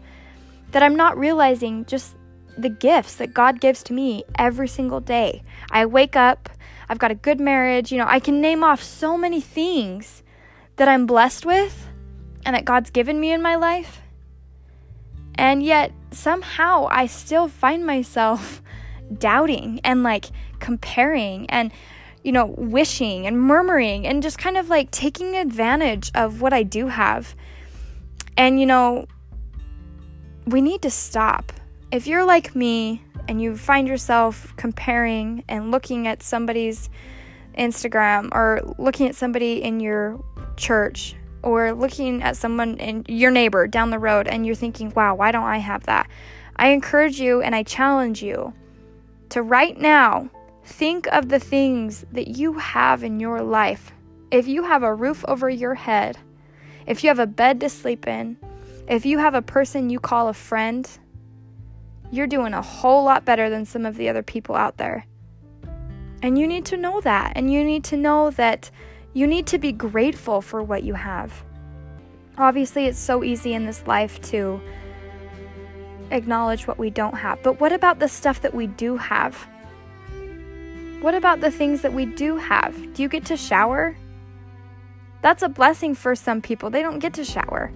that 0.73 0.83
I'm 0.83 0.96
not 0.96 1.18
realizing 1.18 1.85
just 1.85 2.16
the 2.62 2.68
gifts 2.68 3.14
that 3.16 3.35
God 3.35 3.61
gives 3.61 3.83
to 3.85 3.92
me 3.92 4.25
every 4.38 4.68
single 4.68 5.01
day. 5.01 5.42
I 5.70 5.87
wake 5.87 6.16
up, 6.16 6.49
I've 6.88 6.99
got 6.99 7.11
a 7.11 7.14
good 7.14 7.40
marriage, 7.40 7.92
you 7.92 7.99
know, 7.99 8.07
I 8.07 8.20
can 8.20 8.40
name 8.40 8.64
off 8.64 8.83
so 8.83 9.16
many 9.16 9.40
things 9.40 10.23
that 10.77 10.88
I'm 10.88 11.07
blessed 11.07 11.44
with 11.46 11.88
and 12.44 12.57
that 12.57 12.64
God's 12.64 12.90
given 12.90 13.20
me 13.20 13.33
in 13.33 13.42
my 13.42 13.57
life. 13.57 14.01
And 15.35 15.62
yet, 15.62 15.92
somehow, 16.11 16.88
I 16.90 17.07
still 17.07 17.49
find 17.49 17.87
myself 17.87 18.62
doubting 19.18 19.81
and 19.85 20.03
like 20.03 20.27
comparing 20.59 21.49
and, 21.51 21.73
you 22.23 22.33
know, 22.33 22.46
wishing 22.46 23.27
and 23.27 23.40
murmuring 23.40 24.07
and 24.07 24.23
just 24.23 24.38
kind 24.38 24.57
of 24.57 24.68
like 24.68 24.90
taking 24.90 25.37
advantage 25.37 26.11
of 26.14 26.40
what 26.40 26.53
I 26.53 26.62
do 26.62 26.88
have. 26.88 27.35
And, 28.37 28.61
you 28.61 28.66
know, 28.66 29.07
we 30.46 30.61
need 30.61 30.83
to 30.83 30.90
stop 30.90 31.53
if 31.92 32.07
you're 32.07 32.24
like 32.24 32.55
me 32.55 33.03
and 33.29 33.42
you 33.42 33.57
find 33.57 33.88
yourself 33.88 34.55
comparing 34.57 35.44
and 35.48 35.70
looking 35.70 36.07
at 36.07 36.22
somebody's 36.22 36.88
Instagram 37.59 38.29
or 38.33 38.61
looking 38.79 39.09
at 39.09 39.16
somebody 39.16 39.62
in 39.62 39.81
your 39.81 40.22
church 40.57 41.16
or 41.42 41.72
looking 41.72 42.22
at 42.22 42.37
someone 42.37 42.76
in 42.79 43.05
your 43.09 43.31
neighbor 43.31 43.66
down 43.66 43.90
the 43.90 43.98
road 43.98 44.29
and 44.29 44.46
you're 44.46 44.55
thinking, 44.55 44.92
wow, 44.94 45.14
why 45.14 45.33
don't 45.33 45.44
I 45.44 45.59
have 45.59 45.85
that? 45.85 46.09
I 46.57 46.68
encourage 46.68 47.20
you 47.20 47.42
and 47.42 47.55
I 47.55 47.62
challenge 47.62 48.22
you 48.22 48.53
to 49.31 49.42
right 49.42 49.76
now 49.76 50.31
think 50.64 51.07
of 51.09 51.29
the 51.29 51.40
things 51.40 52.05
that 52.12 52.29
you 52.29 52.55
have 52.55 53.03
in 53.03 53.18
your 53.18 53.42
life. 53.42 53.92
If 54.31 54.46
you 54.46 54.64
have 54.64 54.85
a 54.85 54.94
roof 54.94 55.24
over 55.26 55.50
your 55.50 55.74
head, 55.74 56.18
if 56.87 57.03
you 57.03 57.09
have 57.09 57.18
a 57.18 57.26
bed 57.26 57.61
to 57.61 57.68
sleep 57.68 58.07
in, 58.07 58.37
if 58.87 59.05
you 59.05 59.18
have 59.18 59.35
a 59.35 59.42
person 59.42 59.90
you 59.90 59.98
call 59.98 60.29
a 60.29 60.35
friend, 60.35 60.88
you're 62.11 62.27
doing 62.27 62.55
a 62.55 62.62
whole 62.62 63.05
lot 63.05 63.25
better 63.25 63.49
than 63.49 63.64
some 63.64 63.87
of 63.87 63.96
the 63.96 64.09
other 64.09 64.23
people 64.23 64.55
out 64.55 64.77
there. 64.77 65.07
And 66.23 66.38
you 66.38 66.46
need 66.46 66.66
to 66.66 66.77
know 66.77 67.01
that. 67.01 67.33
And 67.37 67.53
you 67.53 67.64
need 67.64 67.85
to 67.85 67.96
know 67.96 68.31
that 68.31 68.70
you 69.12 69.27
need 69.27 69.46
to 69.49 69.59
be 69.59 69.73
grateful 69.73 70.42
for 70.42 70.62
what 70.62 70.83
you 70.83 70.94
have. 70.94 71.44
Obviously, 72.37 72.87
it's 72.87 72.99
so 72.99 73.25
easy 73.25 73.55
in 73.55 73.66
this 73.66 73.87
life 73.87 74.20
to 74.23 74.61
acknowledge 76.11 76.66
what 76.66 76.79
we 76.79 76.90
don't 76.90 77.14
have. 77.14 77.42
But 77.42 77.61
what 77.61 77.73
about 77.73 77.99
the 77.99 78.09
stuff 78.09 78.40
that 78.42 78.55
we 78.55 78.66
do 78.66 78.96
have? 78.96 79.46
What 81.01 81.14
about 81.14 81.40
the 81.40 81.51
things 81.51 81.83
that 81.83 81.92
we 81.92 82.07
do 82.07 82.37
have? 82.37 82.75
Do 82.94 83.03
you 83.03 83.09
get 83.09 83.25
to 83.27 83.37
shower? 83.37 83.96
That's 85.23 85.42
a 85.42 85.49
blessing 85.49 85.94
for 85.94 86.14
some 86.14 86.42
people. 86.42 86.70
They 86.70 86.83
don't 86.83 86.99
get 86.99 87.14
to 87.14 87.25
shower. 87.25 87.73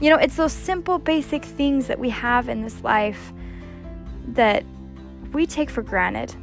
You 0.00 0.10
know, 0.10 0.16
it's 0.16 0.36
those 0.36 0.52
simple, 0.52 0.98
basic 0.98 1.44
things 1.44 1.86
that 1.86 1.98
we 1.98 2.10
have 2.10 2.48
in 2.48 2.62
this 2.62 2.82
life 2.84 3.32
that 4.28 4.64
we 5.32 5.46
take 5.46 5.70
for 5.70 5.82
granted 5.82 6.34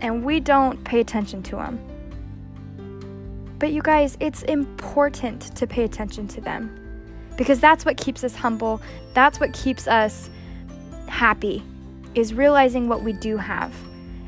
and 0.00 0.24
we 0.24 0.40
don't 0.40 0.82
pay 0.84 1.00
attention 1.00 1.42
to 1.44 1.56
them. 1.56 1.78
But 3.58 3.72
you 3.72 3.82
guys, 3.82 4.16
it's 4.20 4.42
important 4.42 5.54
to 5.56 5.66
pay 5.66 5.84
attention 5.84 6.28
to 6.28 6.40
them 6.40 6.76
because 7.36 7.60
that's 7.60 7.84
what 7.84 7.96
keeps 7.96 8.24
us 8.24 8.34
humble. 8.34 8.80
That's 9.14 9.40
what 9.40 9.52
keeps 9.52 9.86
us 9.88 10.28
happy 11.08 11.62
is 12.14 12.34
realizing 12.34 12.88
what 12.88 13.02
we 13.02 13.12
do 13.12 13.36
have. 13.36 13.72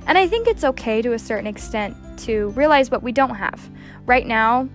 And 0.06 0.18
I 0.18 0.26
think 0.26 0.48
it's 0.48 0.64
okay 0.64 1.02
to 1.02 1.12
a 1.12 1.18
certain 1.18 1.46
extent 1.46 1.96
to 2.20 2.48
realize 2.50 2.90
what 2.90 3.02
we 3.02 3.12
don't 3.12 3.34
have. 3.34 3.70
Right 4.06 4.26
now, 4.26 4.68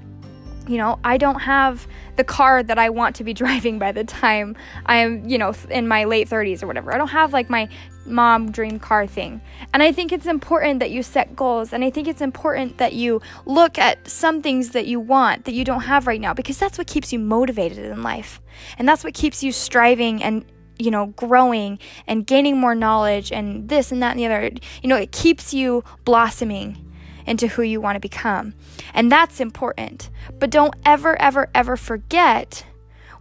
you 0.67 0.77
know, 0.77 0.99
I 1.03 1.17
don't 1.17 1.39
have 1.39 1.87
the 2.15 2.23
car 2.23 2.63
that 2.63 2.77
I 2.77 2.89
want 2.89 3.15
to 3.17 3.23
be 3.23 3.33
driving 3.43 3.79
by 3.79 3.91
the 3.91 4.03
time 4.03 4.55
I 4.85 4.97
am, 4.97 5.27
you 5.27 5.37
know, 5.37 5.53
in 5.69 5.87
my 5.87 6.03
late 6.05 6.29
30s 6.29 6.63
or 6.63 6.67
whatever. 6.67 6.93
I 6.93 6.97
don't 6.97 7.09
have 7.09 7.33
like 7.33 7.49
my 7.49 7.69
mom 8.05 8.51
dream 8.51 8.79
car 8.79 9.05
thing. 9.05 9.41
And 9.73 9.83
I 9.83 9.91
think 9.91 10.11
it's 10.11 10.25
important 10.25 10.79
that 10.79 10.91
you 10.91 11.03
set 11.03 11.35
goals 11.35 11.73
and 11.73 11.83
I 11.83 11.89
think 11.89 12.07
it's 12.07 12.21
important 12.21 12.77
that 12.77 12.93
you 12.93 13.21
look 13.45 13.77
at 13.77 14.07
some 14.07 14.41
things 14.41 14.71
that 14.71 14.87
you 14.87 14.99
want 14.99 15.45
that 15.45 15.53
you 15.53 15.63
don't 15.63 15.81
have 15.81 16.07
right 16.07 16.21
now 16.21 16.33
because 16.33 16.57
that's 16.57 16.77
what 16.77 16.87
keeps 16.87 17.11
you 17.11 17.19
motivated 17.19 17.79
in 17.79 18.03
life. 18.03 18.41
And 18.77 18.87
that's 18.87 19.03
what 19.03 19.13
keeps 19.13 19.43
you 19.43 19.51
striving 19.51 20.23
and 20.23 20.45
you 20.79 20.91
know, 20.91 21.07
growing 21.07 21.79
and 22.05 22.27
gaining 22.27 22.55
more 22.55 22.75
knowledge 22.75 23.31
and 23.31 23.67
this 23.67 23.91
and 23.91 24.01
that 24.03 24.11
and 24.11 24.19
the 24.19 24.25
other. 24.27 24.51
You 24.83 24.89
know, 24.89 24.95
it 24.95 25.11
keeps 25.11 25.53
you 25.53 25.83
blossoming 26.05 26.86
into 27.27 27.49
who 27.49 27.61
you 27.61 27.79
want 27.79 27.97
to 27.97 27.99
become. 27.99 28.55
And 28.93 29.11
that's 29.11 29.39
important. 29.39 30.09
But 30.39 30.49
don't 30.49 30.73
ever, 30.85 31.21
ever, 31.21 31.49
ever 31.53 31.77
forget 31.77 32.65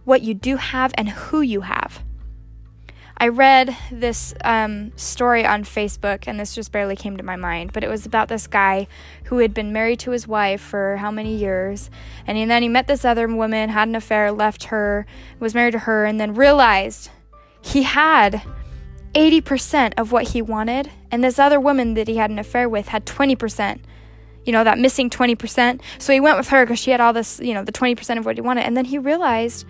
what 0.05 0.21
you 0.21 0.33
do 0.33 0.55
have 0.55 0.93
and 0.97 1.09
who 1.09 1.41
you 1.41 1.61
have. 1.61 2.01
I 3.19 3.29
read 3.29 3.75
this 3.91 4.35
um, 4.45 4.91
story 4.95 5.43
on 5.43 5.63
Facebook, 5.63 6.25
and 6.27 6.39
this 6.39 6.53
just 6.53 6.71
barely 6.71 6.95
came 6.95 7.17
to 7.17 7.23
my 7.23 7.35
mind, 7.35 7.73
but 7.73 7.83
it 7.83 7.89
was 7.89 8.05
about 8.05 8.27
this 8.27 8.45
guy 8.45 8.87
who 9.25 9.39
had 9.39 9.55
been 9.55 9.73
married 9.73 9.99
to 10.01 10.11
his 10.11 10.27
wife 10.27 10.61
for 10.61 10.97
how 10.97 11.09
many 11.09 11.35
years, 11.35 11.89
and 12.27 12.49
then 12.49 12.61
he 12.61 12.69
met 12.69 12.85
this 12.85 13.03
other 13.03 13.27
woman, 13.27 13.69
had 13.69 13.87
an 13.87 13.95
affair, 13.95 14.31
left 14.31 14.65
her, 14.65 15.07
was 15.39 15.55
married 15.55 15.71
to 15.71 15.79
her, 15.79 16.05
and 16.05 16.19
then 16.19 16.35
realized 16.35 17.09
he 17.59 17.81
had 17.81 18.43
80% 19.15 19.93
of 19.97 20.11
what 20.11 20.29
he 20.29 20.41
wanted, 20.43 20.91
and 21.09 21.23
this 21.23 21.39
other 21.39 21.59
woman 21.59 21.95
that 21.95 22.07
he 22.07 22.17
had 22.17 22.29
an 22.29 22.37
affair 22.37 22.69
with 22.69 22.89
had 22.89 23.07
20% 23.07 23.79
you 24.47 24.53
know, 24.53 24.63
that 24.63 24.79
missing 24.79 25.09
20%. 25.09 25.81
So 25.99 26.13
he 26.13 26.21
went 26.21 26.37
with 26.37 26.47
her 26.47 26.65
because 26.65 26.79
she 26.79 26.89
had 26.89 27.01
all 27.01 27.11
this, 27.11 27.39
you 27.41 27.53
know, 27.53 27.63
the 27.63 27.73
20% 27.73 28.17
of 28.17 28.25
what 28.25 28.37
he 28.37 28.41
wanted. 28.41 28.63
And 28.63 28.77
then 28.77 28.85
he 28.85 28.97
realized 28.97 29.65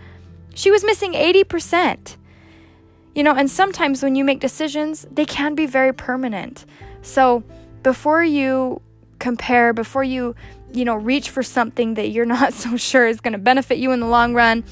she 0.54 0.70
was 0.70 0.86
missing 0.86 1.14
80%. 1.14 2.16
You 3.16 3.24
know, 3.24 3.34
and 3.34 3.50
sometimes 3.50 4.04
when 4.04 4.16
you 4.16 4.24
make 4.24 4.40
decisions, 4.40 5.08
they 5.12 5.26
can 5.26 5.56
be 5.56 5.66
very 5.66 5.92
permanent. 5.92 6.66
So 7.02 7.44
before 7.82 8.24
you 8.24 8.80
compare, 9.18 9.74
before 9.74 10.04
you, 10.04 10.36
you 10.72 10.86
know, 10.86 10.96
reach 10.96 11.32
for 11.32 11.42
something 11.42 11.96
that 11.96 12.10
you're 12.10 12.26
not 12.38 12.54
so 12.54 12.78
sure 12.78 13.08
is 13.08 13.20
going 13.20 13.32
to 13.32 13.40
benefit 13.40 13.80
you 13.80 13.92
in 13.92 14.00
the 14.00 14.08
long 14.08 14.36
run, 14.36 14.64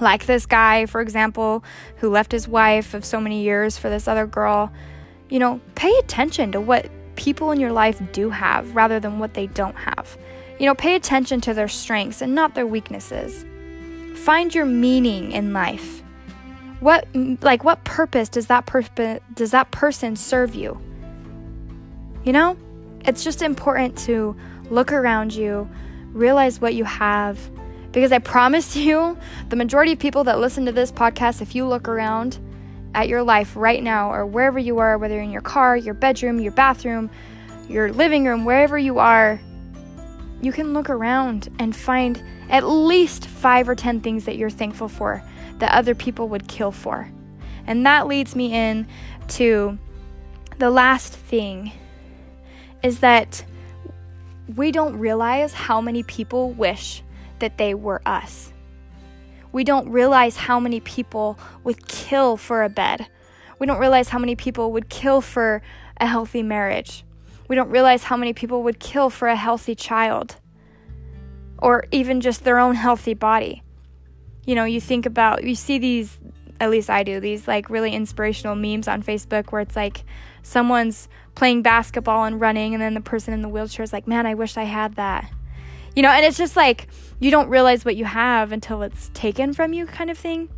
like 0.00 0.24
this 0.24 0.46
guy, 0.46 0.86
for 0.86 1.02
example, 1.02 1.62
who 1.96 2.08
left 2.08 2.32
his 2.32 2.48
wife 2.48 2.94
of 2.94 3.04
so 3.04 3.20
many 3.20 3.42
years 3.42 3.76
for 3.76 3.90
this 3.90 4.08
other 4.08 4.26
girl, 4.26 4.72
you 5.28 5.38
know, 5.38 5.60
pay 5.74 5.94
attention 5.98 6.50
to 6.52 6.62
what 6.62 6.88
people 7.16 7.50
in 7.50 7.60
your 7.60 7.72
life 7.72 8.00
do 8.12 8.30
have 8.30 8.74
rather 8.74 9.00
than 9.00 9.18
what 9.18 9.34
they 9.34 9.46
don't 9.48 9.76
have. 9.76 10.16
You 10.58 10.66
know, 10.66 10.74
pay 10.74 10.94
attention 10.94 11.40
to 11.42 11.54
their 11.54 11.68
strengths 11.68 12.22
and 12.22 12.34
not 12.34 12.54
their 12.54 12.66
weaknesses. 12.66 13.44
Find 14.14 14.54
your 14.54 14.66
meaning 14.66 15.32
in 15.32 15.52
life. 15.52 16.02
What 16.80 17.06
like 17.40 17.64
what 17.64 17.82
purpose 17.84 18.28
does 18.28 18.46
that 18.48 18.66
purpose 18.66 19.20
does 19.32 19.50
that 19.52 19.70
person 19.70 20.16
serve 20.16 20.54
you? 20.54 20.80
You 22.24 22.32
know? 22.32 22.56
It's 23.04 23.22
just 23.22 23.42
important 23.42 23.98
to 23.98 24.34
look 24.70 24.92
around 24.92 25.34
you, 25.34 25.68
realize 26.12 26.60
what 26.60 26.74
you 26.74 26.84
have 26.84 27.38
because 27.94 28.12
I 28.12 28.18
promise 28.18 28.76
you, 28.86 29.16
the 29.48 29.56
majority 29.56 29.92
of 29.92 29.98
people 29.98 30.24
that 30.24 30.38
listen 30.38 30.66
to 30.66 30.72
this 30.72 30.92
podcast 30.92 31.40
if 31.40 31.54
you 31.54 31.66
look 31.66 31.88
around, 31.88 32.38
at 32.94 33.08
your 33.08 33.22
life 33.22 33.56
right 33.56 33.82
now 33.82 34.12
or 34.12 34.24
wherever 34.24 34.58
you 34.58 34.78
are, 34.78 34.96
whether 34.96 35.20
in 35.20 35.30
your 35.30 35.42
car, 35.42 35.76
your 35.76 35.94
bedroom, 35.94 36.40
your 36.40 36.52
bathroom, 36.52 37.10
your 37.68 37.92
living 37.92 38.24
room, 38.24 38.44
wherever 38.44 38.78
you 38.78 38.98
are, 38.98 39.40
you 40.40 40.52
can 40.52 40.72
look 40.72 40.88
around 40.88 41.48
and 41.58 41.74
find 41.74 42.22
at 42.50 42.64
least 42.66 43.26
five 43.26 43.68
or 43.68 43.74
10 43.74 44.00
things 44.00 44.24
that 44.26 44.36
you're 44.36 44.50
thankful 44.50 44.88
for 44.88 45.22
that 45.58 45.72
other 45.72 45.94
people 45.94 46.28
would 46.28 46.46
kill 46.48 46.70
for. 46.70 47.10
And 47.66 47.84
that 47.86 48.06
leads 48.06 48.36
me 48.36 48.52
in 48.52 48.86
to 49.28 49.78
the 50.58 50.70
last 50.70 51.14
thing 51.14 51.72
is 52.82 53.00
that 53.00 53.44
we 54.56 54.70
don't 54.70 54.98
realize 54.98 55.54
how 55.54 55.80
many 55.80 56.02
people 56.02 56.50
wish 56.50 57.02
that 57.38 57.56
they 57.56 57.74
were 57.74 58.02
us 58.06 58.52
we 59.54 59.62
don't 59.62 59.88
realize 59.88 60.36
how 60.36 60.58
many 60.58 60.80
people 60.80 61.38
would 61.62 61.86
kill 61.86 62.36
for 62.36 62.64
a 62.64 62.68
bed. 62.68 63.06
We 63.60 63.68
don't 63.68 63.78
realize 63.78 64.08
how 64.08 64.18
many 64.18 64.34
people 64.34 64.72
would 64.72 64.88
kill 64.88 65.20
for 65.20 65.62
a 65.96 66.06
healthy 66.06 66.42
marriage. 66.42 67.04
We 67.46 67.54
don't 67.54 67.70
realize 67.70 68.02
how 68.02 68.16
many 68.16 68.32
people 68.32 68.64
would 68.64 68.80
kill 68.80 69.10
for 69.10 69.28
a 69.28 69.36
healthy 69.36 69.76
child 69.76 70.40
or 71.58 71.84
even 71.92 72.20
just 72.20 72.42
their 72.42 72.58
own 72.58 72.74
healthy 72.74 73.14
body. 73.14 73.62
You 74.44 74.56
know, 74.56 74.64
you 74.64 74.80
think 74.80 75.06
about, 75.06 75.44
you 75.44 75.54
see 75.54 75.78
these, 75.78 76.18
at 76.58 76.68
least 76.68 76.90
I 76.90 77.04
do, 77.04 77.20
these 77.20 77.46
like 77.46 77.70
really 77.70 77.92
inspirational 77.92 78.56
memes 78.56 78.88
on 78.88 79.04
Facebook 79.04 79.52
where 79.52 79.62
it's 79.62 79.76
like 79.76 80.02
someone's 80.42 81.08
playing 81.36 81.62
basketball 81.62 82.24
and 82.24 82.40
running, 82.40 82.74
and 82.74 82.82
then 82.82 82.94
the 82.94 83.00
person 83.00 83.32
in 83.32 83.40
the 83.40 83.48
wheelchair 83.48 83.84
is 83.84 83.92
like, 83.92 84.08
man, 84.08 84.26
I 84.26 84.34
wish 84.34 84.56
I 84.56 84.64
had 84.64 84.96
that. 84.96 85.30
You 85.94 86.02
know, 86.02 86.10
and 86.10 86.24
it's 86.24 86.36
just 86.36 86.56
like 86.56 86.88
you 87.20 87.30
don't 87.30 87.48
realize 87.48 87.84
what 87.84 87.96
you 87.96 88.04
have 88.04 88.52
until 88.52 88.82
it's 88.82 89.10
taken 89.14 89.52
from 89.52 89.72
you, 89.72 89.86
kind 89.86 90.10
of 90.10 90.18
thing. 90.18 90.48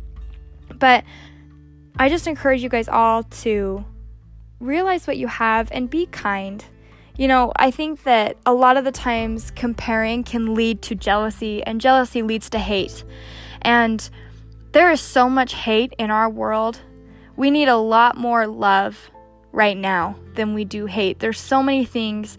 But 0.73 1.03
I 1.97 2.09
just 2.09 2.27
encourage 2.27 2.61
you 2.61 2.69
guys 2.69 2.87
all 2.87 3.23
to 3.23 3.85
realize 4.59 5.07
what 5.07 5.17
you 5.17 5.27
have 5.27 5.69
and 5.71 5.89
be 5.89 6.07
kind. 6.07 6.63
You 7.17 7.27
know, 7.27 7.51
I 7.55 7.71
think 7.71 8.03
that 8.03 8.37
a 8.45 8.53
lot 8.53 8.77
of 8.77 8.83
the 8.83 8.91
times 8.91 9.51
comparing 9.51 10.23
can 10.23 10.53
lead 10.53 10.81
to 10.83 10.95
jealousy, 10.95 11.63
and 11.63 11.81
jealousy 11.81 12.21
leads 12.21 12.49
to 12.51 12.59
hate. 12.59 13.03
And 13.61 14.07
there 14.71 14.91
is 14.91 15.01
so 15.01 15.29
much 15.29 15.53
hate 15.53 15.93
in 15.97 16.11
our 16.11 16.29
world. 16.29 16.79
We 17.35 17.49
need 17.49 17.67
a 17.67 17.77
lot 17.77 18.17
more 18.17 18.45
love 18.45 19.09
right 19.51 19.77
now 19.77 20.15
than 20.35 20.53
we 20.53 20.65
do 20.65 20.85
hate. 20.85 21.19
There's 21.19 21.39
so 21.39 21.63
many 21.63 21.85
things 21.85 22.37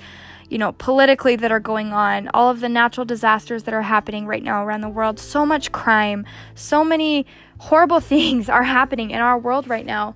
you 0.49 0.59
know, 0.59 0.73
politically 0.73 1.37
that 1.37 1.53
are 1.53 1.61
going 1.61 1.93
on, 1.93 2.29
all 2.33 2.51
of 2.51 2.61
the 2.61 2.69
natural 2.69 3.05
disasters 3.05 3.65
that 3.65 3.75
are 3.75 3.83
happening 3.83 4.27
right 4.27 4.43
now 4.43 4.65
around 4.65 4.81
the 4.81 4.89
world, 4.89 5.19
so 5.19 5.45
much 5.45 5.73
crime, 5.73 6.25
so 6.55 6.83
many 6.83 7.27
horrible 7.59 8.01
things 8.15 8.49
are 8.49 8.63
happening 8.63 9.11
in 9.11 9.21
our 9.21 9.39
world 9.39 9.69
right 9.69 9.87
now. 9.87 10.15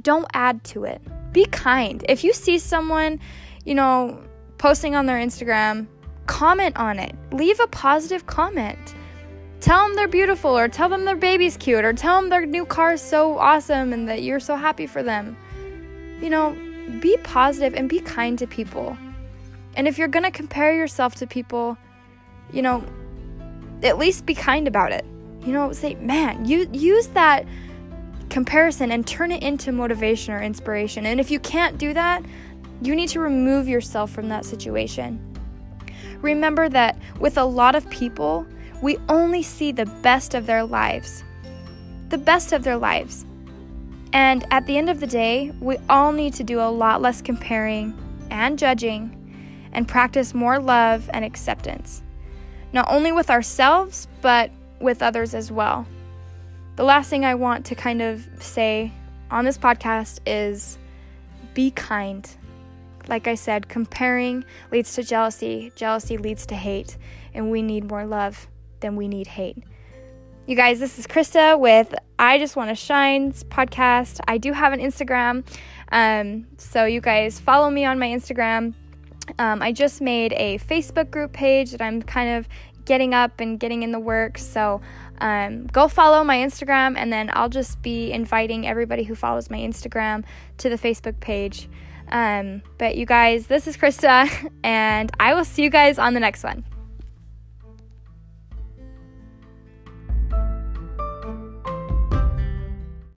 Don't 0.00 0.26
add 0.32 0.62
to 0.64 0.84
it. 0.84 1.02
Be 1.32 1.44
kind. 1.46 2.04
If 2.08 2.24
you 2.24 2.32
see 2.32 2.58
someone, 2.58 3.20
you 3.64 3.74
know, 3.74 4.22
posting 4.58 4.94
on 4.94 5.06
their 5.06 5.18
Instagram, 5.18 5.86
comment 6.26 6.76
on 6.76 6.98
it. 6.98 7.14
Leave 7.32 7.60
a 7.60 7.66
positive 7.66 8.26
comment. 8.26 8.94
Tell 9.60 9.86
them 9.86 9.94
they're 9.94 10.08
beautiful, 10.08 10.56
or 10.56 10.68
tell 10.68 10.88
them 10.88 11.04
their 11.04 11.16
baby's 11.16 11.56
cute, 11.56 11.84
or 11.84 11.92
tell 11.92 12.18
them 12.18 12.30
their 12.30 12.46
new 12.46 12.64
car 12.64 12.94
is 12.94 13.02
so 13.02 13.36
awesome 13.38 13.92
and 13.92 14.08
that 14.08 14.22
you're 14.22 14.40
so 14.40 14.56
happy 14.56 14.86
for 14.86 15.02
them. 15.02 15.36
You 16.22 16.30
know, 16.30 16.56
be 17.00 17.16
positive 17.18 17.74
and 17.74 17.88
be 17.88 18.00
kind 18.00 18.38
to 18.38 18.46
people. 18.46 18.96
And 19.80 19.88
if 19.88 19.96
you're 19.96 20.08
going 20.08 20.24
to 20.24 20.30
compare 20.30 20.74
yourself 20.74 21.14
to 21.14 21.26
people, 21.26 21.78
you 22.52 22.60
know, 22.60 22.84
at 23.82 23.96
least 23.96 24.26
be 24.26 24.34
kind 24.34 24.68
about 24.68 24.92
it. 24.92 25.06
You 25.40 25.54
know, 25.54 25.72
say, 25.72 25.94
man, 25.94 26.44
you 26.44 26.68
use 26.70 27.06
that 27.06 27.46
comparison 28.28 28.92
and 28.92 29.06
turn 29.06 29.32
it 29.32 29.42
into 29.42 29.72
motivation 29.72 30.34
or 30.34 30.42
inspiration. 30.42 31.06
And 31.06 31.18
if 31.18 31.30
you 31.30 31.40
can't 31.40 31.78
do 31.78 31.94
that, 31.94 32.22
you 32.82 32.94
need 32.94 33.08
to 33.08 33.20
remove 33.20 33.68
yourself 33.68 34.10
from 34.10 34.28
that 34.28 34.44
situation. 34.44 35.18
Remember 36.20 36.68
that 36.68 36.98
with 37.18 37.38
a 37.38 37.44
lot 37.46 37.74
of 37.74 37.88
people, 37.88 38.46
we 38.82 38.98
only 39.08 39.42
see 39.42 39.72
the 39.72 39.86
best 40.02 40.34
of 40.34 40.44
their 40.44 40.62
lives. 40.62 41.24
The 42.10 42.18
best 42.18 42.52
of 42.52 42.64
their 42.64 42.76
lives. 42.76 43.24
And 44.12 44.46
at 44.50 44.66
the 44.66 44.76
end 44.76 44.90
of 44.90 45.00
the 45.00 45.06
day, 45.06 45.54
we 45.58 45.78
all 45.88 46.12
need 46.12 46.34
to 46.34 46.44
do 46.44 46.60
a 46.60 46.68
lot 46.68 47.00
less 47.00 47.22
comparing 47.22 47.96
and 48.30 48.58
judging 48.58 49.16
and 49.72 49.86
practice 49.86 50.34
more 50.34 50.58
love 50.58 51.08
and 51.12 51.24
acceptance, 51.24 52.02
not 52.72 52.86
only 52.88 53.12
with 53.12 53.30
ourselves, 53.30 54.08
but 54.20 54.50
with 54.80 55.02
others 55.02 55.34
as 55.34 55.52
well. 55.52 55.86
The 56.76 56.84
last 56.84 57.10
thing 57.10 57.24
I 57.24 57.34
want 57.34 57.66
to 57.66 57.74
kind 57.74 58.00
of 58.00 58.26
say 58.40 58.92
on 59.30 59.44
this 59.44 59.58
podcast 59.58 60.20
is 60.26 60.78
be 61.54 61.70
kind. 61.70 62.28
Like 63.08 63.26
I 63.26 63.34
said, 63.34 63.68
comparing 63.68 64.44
leads 64.70 64.94
to 64.94 65.02
jealousy, 65.02 65.72
jealousy 65.74 66.16
leads 66.16 66.46
to 66.46 66.54
hate, 66.54 66.96
and 67.34 67.50
we 67.50 67.62
need 67.62 67.88
more 67.88 68.06
love 68.06 68.48
than 68.80 68.96
we 68.96 69.08
need 69.08 69.26
hate. 69.26 69.58
You 70.46 70.56
guys, 70.56 70.80
this 70.80 70.98
is 70.98 71.06
Krista 71.06 71.58
with 71.58 71.94
I 72.18 72.38
Just 72.38 72.56
Want 72.56 72.70
to 72.70 72.74
Shine 72.74 73.32
podcast. 73.32 74.20
I 74.26 74.38
do 74.38 74.52
have 74.52 74.72
an 74.72 74.80
Instagram, 74.80 75.44
um, 75.92 76.46
so 76.56 76.84
you 76.84 77.00
guys 77.00 77.38
follow 77.38 77.70
me 77.70 77.84
on 77.84 77.98
my 77.98 78.08
Instagram. 78.08 78.74
Um, 79.38 79.62
I 79.62 79.72
just 79.72 80.00
made 80.00 80.32
a 80.32 80.58
Facebook 80.58 81.10
group 81.10 81.32
page 81.32 81.70
that 81.72 81.80
I'm 81.80 82.02
kind 82.02 82.38
of 82.38 82.48
getting 82.84 83.14
up 83.14 83.40
and 83.40 83.60
getting 83.60 83.82
in 83.82 83.92
the 83.92 84.00
works. 84.00 84.44
So 84.44 84.80
um, 85.20 85.66
go 85.66 85.86
follow 85.88 86.24
my 86.24 86.38
Instagram, 86.38 86.96
and 86.96 87.12
then 87.12 87.30
I'll 87.32 87.48
just 87.48 87.82
be 87.82 88.10
inviting 88.10 88.66
everybody 88.66 89.04
who 89.04 89.14
follows 89.14 89.50
my 89.50 89.58
Instagram 89.58 90.24
to 90.58 90.68
the 90.68 90.76
Facebook 90.76 91.20
page. 91.20 91.68
Um, 92.08 92.62
but 92.78 92.96
you 92.96 93.06
guys, 93.06 93.46
this 93.46 93.66
is 93.66 93.76
Krista, 93.76 94.28
and 94.64 95.10
I 95.20 95.34
will 95.34 95.44
see 95.44 95.62
you 95.62 95.70
guys 95.70 95.98
on 95.98 96.14
the 96.14 96.20
next 96.20 96.42
one. 96.42 96.64